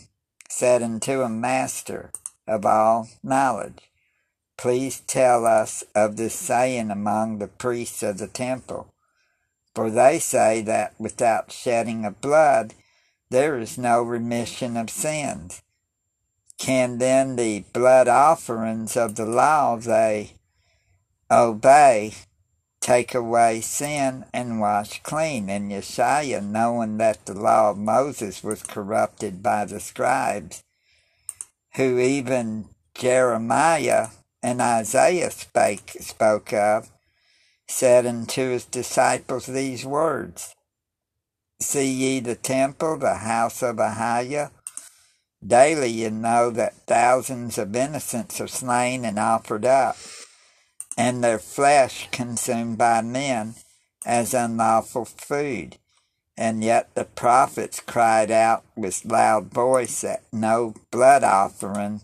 [0.49, 2.11] said unto him, Master
[2.47, 3.89] of all knowledge,
[4.57, 8.93] please tell us of this saying among the priests of the temple.
[9.73, 12.73] For they say that without shedding of blood
[13.29, 15.61] there is no remission of sins.
[16.57, 20.33] Can then the blood offerings of the law they
[21.29, 22.13] obey
[22.79, 25.49] take away sin and wash clean?
[25.49, 30.63] And Yeshua, knowing that the law of Moses was corrupted by the scribes,
[31.75, 34.09] who even Jeremiah
[34.41, 36.89] and Isaiah spake, spoke of,
[37.67, 40.55] said unto his disciples these words
[41.59, 44.51] See ye the temple, the house of Ahiah?
[45.45, 49.95] Daily you know that thousands of innocents are slain and offered up,
[50.97, 53.55] and their flesh consumed by men
[54.05, 55.77] as unlawful food.
[56.37, 62.01] And yet the prophets cried out with loud voice that no blood offering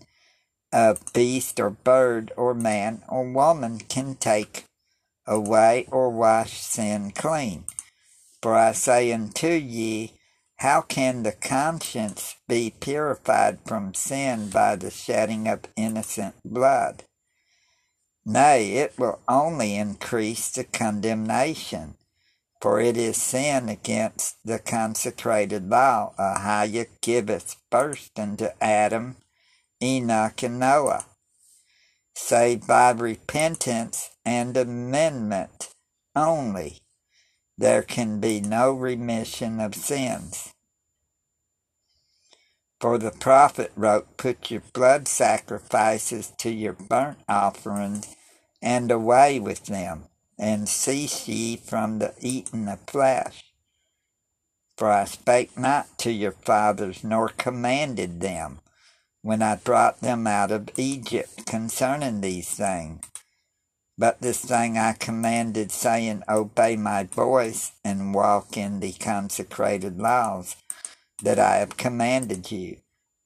[0.72, 4.64] of beast or bird or man or woman can take
[5.28, 7.66] away or wash sin clean.
[8.42, 10.14] For I say unto ye,
[10.58, 17.04] how can the conscience be purified from sin by the shedding of innocent blood?
[18.26, 21.96] Nay, it will only increase the condemnation,
[22.62, 26.14] for it is sin against the consecrated law.
[26.20, 29.18] Ahiah giveth first unto Adam,
[29.84, 31.06] Enoch, and Noah,
[32.16, 35.70] save by repentance and amendment
[36.16, 36.80] only
[37.58, 40.54] there can be no remission of sins.
[42.80, 48.16] For the prophet wrote, Put your blood sacrifices to your burnt offerings,
[48.62, 50.06] and away with them,
[50.42, 53.46] and cease ye from the eating of flesh.
[54.76, 58.60] For I spake not to your fathers, nor commanded them,
[59.22, 63.06] when I brought them out of Egypt concerning these things.
[63.98, 70.56] But this thing I commanded, saying, Obey my voice, and walk in the consecrated laws
[71.22, 72.78] that I have commanded you,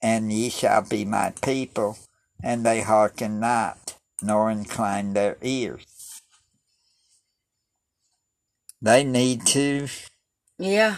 [0.02, 1.98] and ye shall be my people.
[2.44, 5.95] And they hearken not, nor incline their ears.
[8.86, 9.88] They need to.
[10.60, 10.98] Yeah.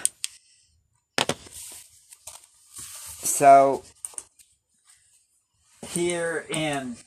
[3.24, 3.86] So,
[5.88, 6.98] here in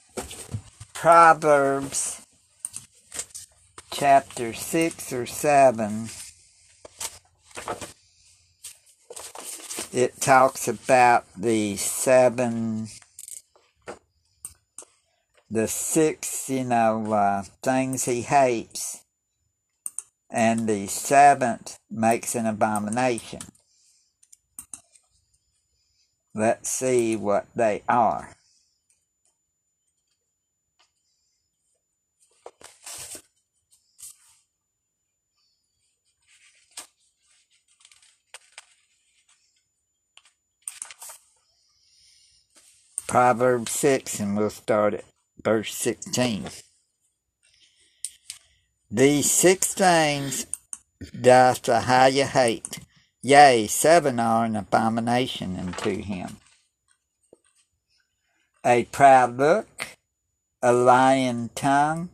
[0.95, 2.23] Proverbs
[3.93, 6.09] chapter 6 or 7,
[9.93, 12.89] it talks about the seven,
[15.51, 19.05] the six, you know, uh, things he hates,
[20.31, 23.41] and the seventh makes an abomination.
[26.35, 28.35] Let's see what they are.
[43.09, 45.05] Proverbs 6, and we'll start at
[45.43, 46.45] verse 16.
[48.93, 50.47] These six things
[51.21, 52.81] doth Ahiah hate,
[53.23, 56.39] yea, seven are an abomination unto him.
[58.65, 59.97] A proud look,
[60.61, 62.09] a lying tongue,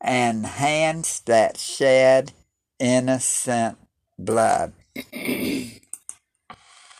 [0.00, 2.30] and hands that shed
[2.78, 3.76] innocent
[4.16, 4.72] blood.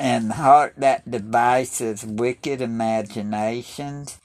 [0.01, 4.19] and heart that devises wicked imaginations,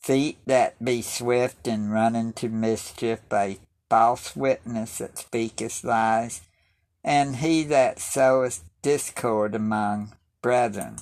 [0.00, 6.42] feet that be swift in running to mischief, a false witness that speaketh lies,
[7.02, 10.12] and he that soweth discord among
[10.42, 10.96] brethren.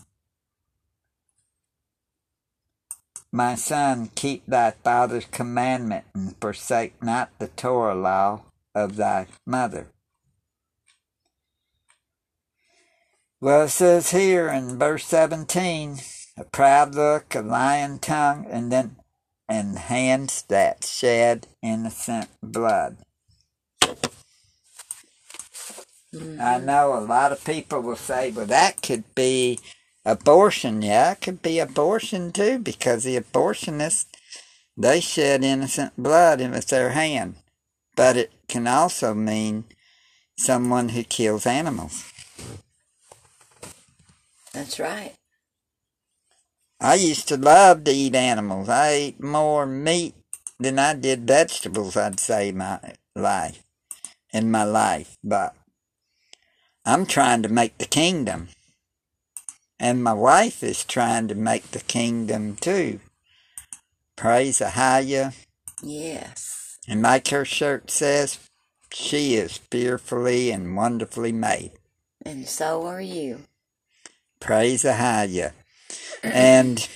[3.33, 8.43] My son, keep thy father's commandment, and forsake not the Torah law
[8.75, 9.89] of thy mother.
[13.41, 15.99] Well, it says here in verse 17,
[16.39, 18.97] a proud look, a lying tongue, and then
[19.49, 22.99] and hands that shed innocent blood.
[26.15, 26.41] Mm-hmm.
[26.41, 29.59] I know a lot of people will say, well, that could be
[30.05, 30.83] abortion.
[30.83, 34.07] Yeah, it could be abortion too, because the abortionists,
[34.77, 37.37] they shed innocent blood with their hand.
[37.97, 39.65] But it can also mean
[40.39, 42.05] someone who kills animals.
[44.53, 45.16] That's right.
[46.81, 48.69] I used to love to eat animals.
[48.69, 50.15] I ate more meat
[50.59, 52.81] than I did vegetables, I'd say, my
[53.15, 53.63] life
[54.33, 55.17] in my life.
[55.25, 55.55] But
[56.85, 58.49] I'm trying to make the kingdom.
[59.79, 63.01] And my wife is trying to make the kingdom too.
[64.17, 65.35] Praise Ahiah.
[65.83, 66.79] Yes.
[66.89, 68.39] And like her shirt says,
[68.93, 71.73] she is fearfully and wonderfully made.
[72.25, 73.41] And so are you.
[74.41, 75.53] Praise Ahiah.
[76.23, 76.89] And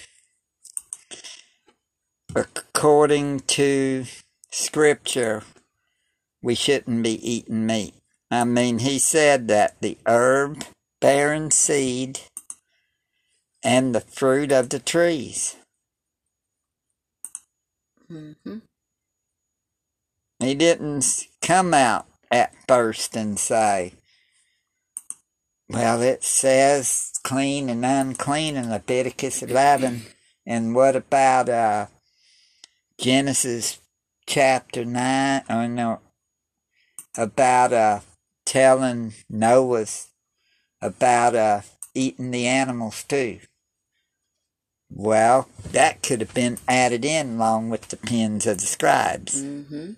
[2.34, 4.04] according to
[4.50, 5.42] scripture,
[6.42, 7.94] we shouldn't be eating meat.
[8.30, 10.64] I mean, he said that the herb
[11.00, 12.20] bearing seed
[13.62, 15.56] and the fruit of the trees.
[18.10, 18.58] Mm-hmm.
[20.40, 23.94] He didn't come out at first and say,
[25.70, 30.02] well, it says clean and unclean in Leviticus 11.
[30.46, 31.86] And what about uh,
[32.98, 33.78] Genesis
[34.26, 35.42] chapter 9?
[35.48, 36.00] Or no,
[37.16, 38.00] about uh,
[38.44, 40.08] telling Noah's
[40.82, 41.60] about uh,
[41.94, 43.38] eating the animals too.
[44.90, 49.40] Well, that could have been added in along with the pens of the scribes.
[49.40, 49.92] Mm-hmm.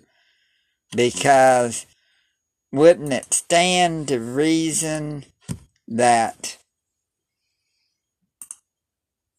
[0.95, 1.87] Because
[2.71, 5.25] wouldn't it stand to reason
[5.93, 6.57] that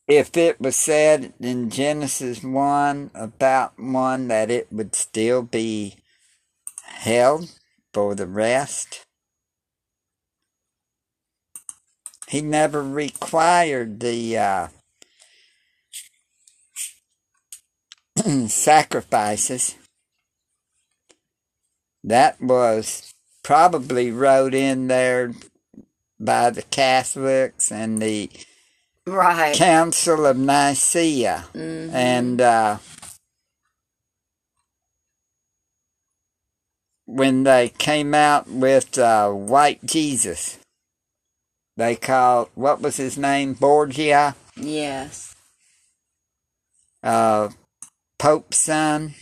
[0.06, 5.96] if it was said in Genesis 1 about one that it would still be
[6.84, 7.50] held
[7.92, 9.04] for the rest,
[12.28, 14.68] he never required the uh,
[18.46, 19.74] sacrifices.
[22.04, 25.32] That was probably wrote in there
[26.24, 28.30] by the Catholics and the
[29.06, 29.54] Right.
[29.54, 31.44] Council of Nicaea.
[31.54, 31.92] Mhm.
[31.92, 32.78] And uh,
[37.06, 40.58] when they came out with uh, White Jesus,
[41.76, 43.52] they called, what was his name?
[43.54, 45.34] Borgia, Yes.
[47.02, 47.50] uh,
[48.18, 49.16] Pope's son.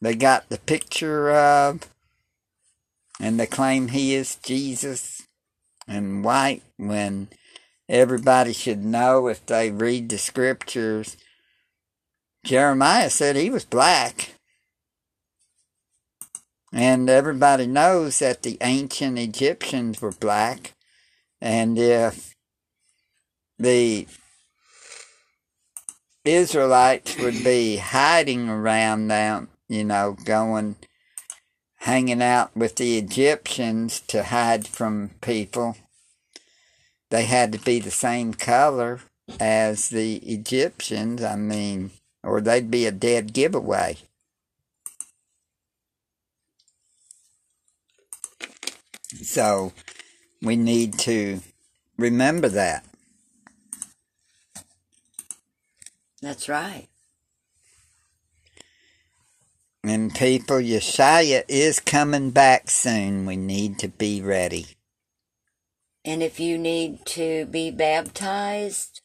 [0.00, 1.80] They got the picture of,
[3.20, 5.22] and they claim he is Jesus
[5.88, 7.28] and white when
[7.88, 11.16] everybody should know if they read the scriptures.
[12.44, 14.34] Jeremiah said he was black.
[16.72, 20.74] And everybody knows that the ancient Egyptians were black.
[21.40, 22.34] And if
[23.58, 24.06] the
[26.24, 30.76] Israelites would be hiding around them, you know, going,
[31.88, 35.74] hanging out with the Egyptians to hide from people,
[37.08, 39.00] they had to be the same color
[39.40, 41.24] as the Egyptians.
[41.24, 41.90] I mean,
[42.22, 43.96] or they'd be a dead giveaway.
[49.22, 49.72] So
[50.42, 51.40] we need to
[51.96, 52.84] remember that.
[56.20, 56.87] That's right.
[59.88, 63.26] And people, Yeshua is coming back soon.
[63.26, 64.66] We need to be ready.
[66.04, 69.00] And if you need to be baptized,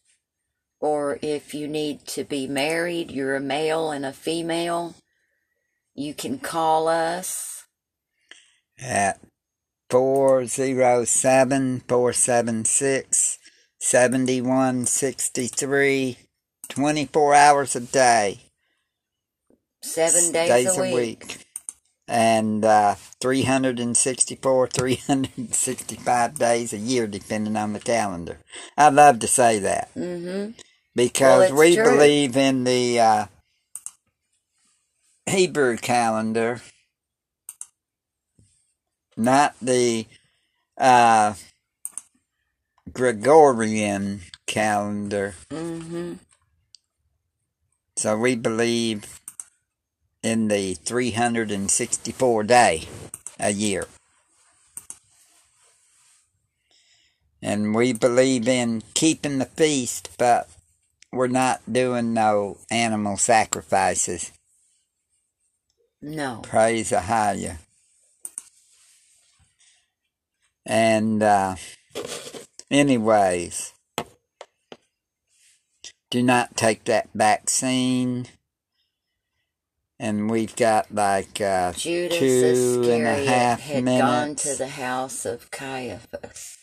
[0.79, 4.95] or if you need to be married, you're a male and a female,
[5.95, 7.63] you can call us.
[8.79, 9.19] at
[9.89, 13.39] 407 476
[13.79, 16.17] 7163
[16.69, 18.39] 24 hours a day
[19.83, 21.45] Seven days, a, week.
[22.07, 28.39] and uh, 364 365 days a year depending on the calendar
[28.77, 30.51] i love to say that Mm-hmm.
[30.95, 31.83] because it's we true.
[31.83, 33.25] believe in the uh,
[35.29, 36.61] hebrew calendar
[39.15, 40.07] not the
[40.77, 41.35] uh,
[42.91, 45.35] Gregorian calendar.
[45.51, 46.13] Mm-hmm.
[47.95, 49.19] So we believe
[50.23, 52.87] in the 364 day
[53.39, 53.87] a year.
[57.41, 60.49] And we believe in keeping the feast, but
[61.11, 64.31] we're not doing no animal sacrifices.
[66.01, 66.39] No.
[66.43, 67.57] Praise Ahaya.
[70.65, 71.55] And, uh,
[72.71, 73.73] anyways,
[76.09, 78.27] do not take that vaccine.
[79.99, 84.01] And we've got like uh, Judas two and a half had minutes.
[84.01, 86.57] gone to the house of Caiaphas.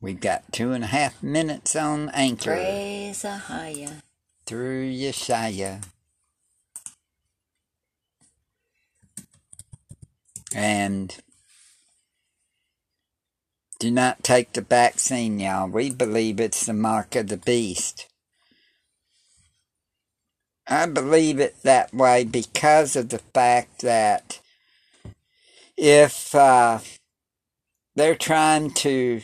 [0.00, 4.02] We've got two and a half minutes on anchor Praise Ahaya.
[4.46, 5.84] through Yeshaya.
[10.54, 11.16] And
[13.78, 15.68] do not take the vaccine, y'all.
[15.68, 18.08] We believe it's the mark of the beast.
[20.70, 24.40] I believe it that way because of the fact that
[25.76, 26.78] if uh,
[27.96, 29.22] they're trying to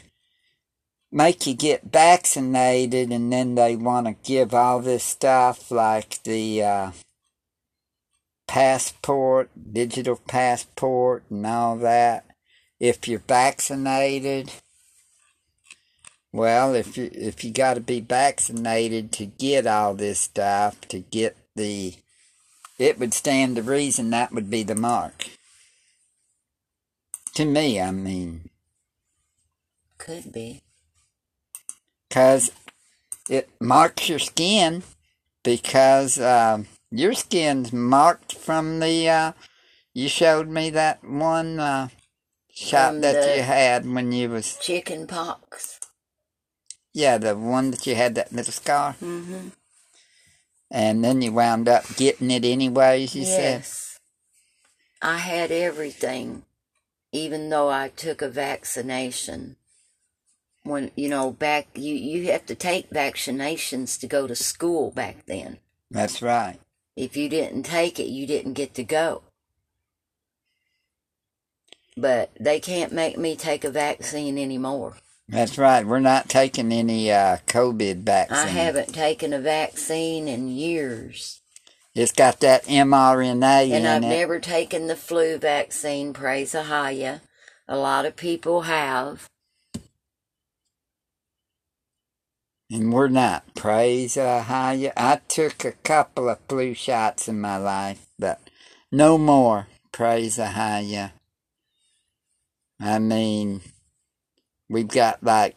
[1.13, 6.65] make you get vaccinated and then they want to give all this stuff like the
[6.65, 6.91] uh,
[8.49, 12.25] passport, digital passport, and all that.
[12.81, 14.51] If you're vaccinated,
[16.37, 20.99] well, if you if you got to be vaccinated to get all this stuff, to
[20.99, 21.95] get the,
[22.79, 25.31] it would stand to reason that would be the mark.
[27.37, 28.51] To me, I mean.
[29.97, 30.61] Could be.
[32.09, 32.53] because
[33.31, 34.83] it marks your skin
[35.43, 39.33] because um, your skin's marked from the uh,
[39.95, 41.89] you showed me that one uh,
[42.53, 45.76] shot From that you had when you was Chicken pox.
[47.03, 49.49] Yeah the one that you had that little scar Mm-hmm.
[50.71, 53.83] and then you wound up getting it anyways you said yes.
[55.03, 56.45] I had everything,
[57.13, 59.57] even though I took a vaccination.
[60.65, 65.27] When you know back, you you have to take vaccinations to go to school back
[65.27, 65.59] then.
[65.91, 66.59] that's right
[66.97, 69.23] If you didn't take it, you didn't get to go.
[71.97, 74.97] But they can't make me take a vaccine anymore.
[75.29, 80.49] That's right we're not taking any uh, COVID vaccine I haven't taken a vaccine in
[80.49, 81.41] years.
[81.95, 83.77] it's got that mRNA in it.
[83.77, 87.21] And I've it never taken the flu vaccine, praise Ahaya.
[87.69, 89.29] A lot of people have.
[92.71, 93.55] And we're not.
[93.55, 94.93] Praise Ahaya.
[94.97, 98.41] I took a couple of flu shots in my life, but
[98.91, 99.69] no more.
[99.93, 101.13] Praise Ahaya.
[102.81, 103.61] I mean,
[104.69, 105.57] we've got like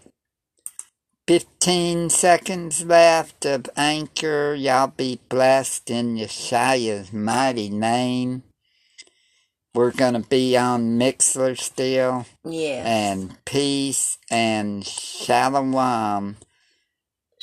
[1.28, 4.56] 15 seconds left of Anchor.
[4.56, 8.44] Y'all be blessed in Yeshua's mighty name.
[9.76, 12.26] We're going to be on Mixlr still.
[12.44, 12.86] Yes.
[12.86, 16.38] And peace and shalom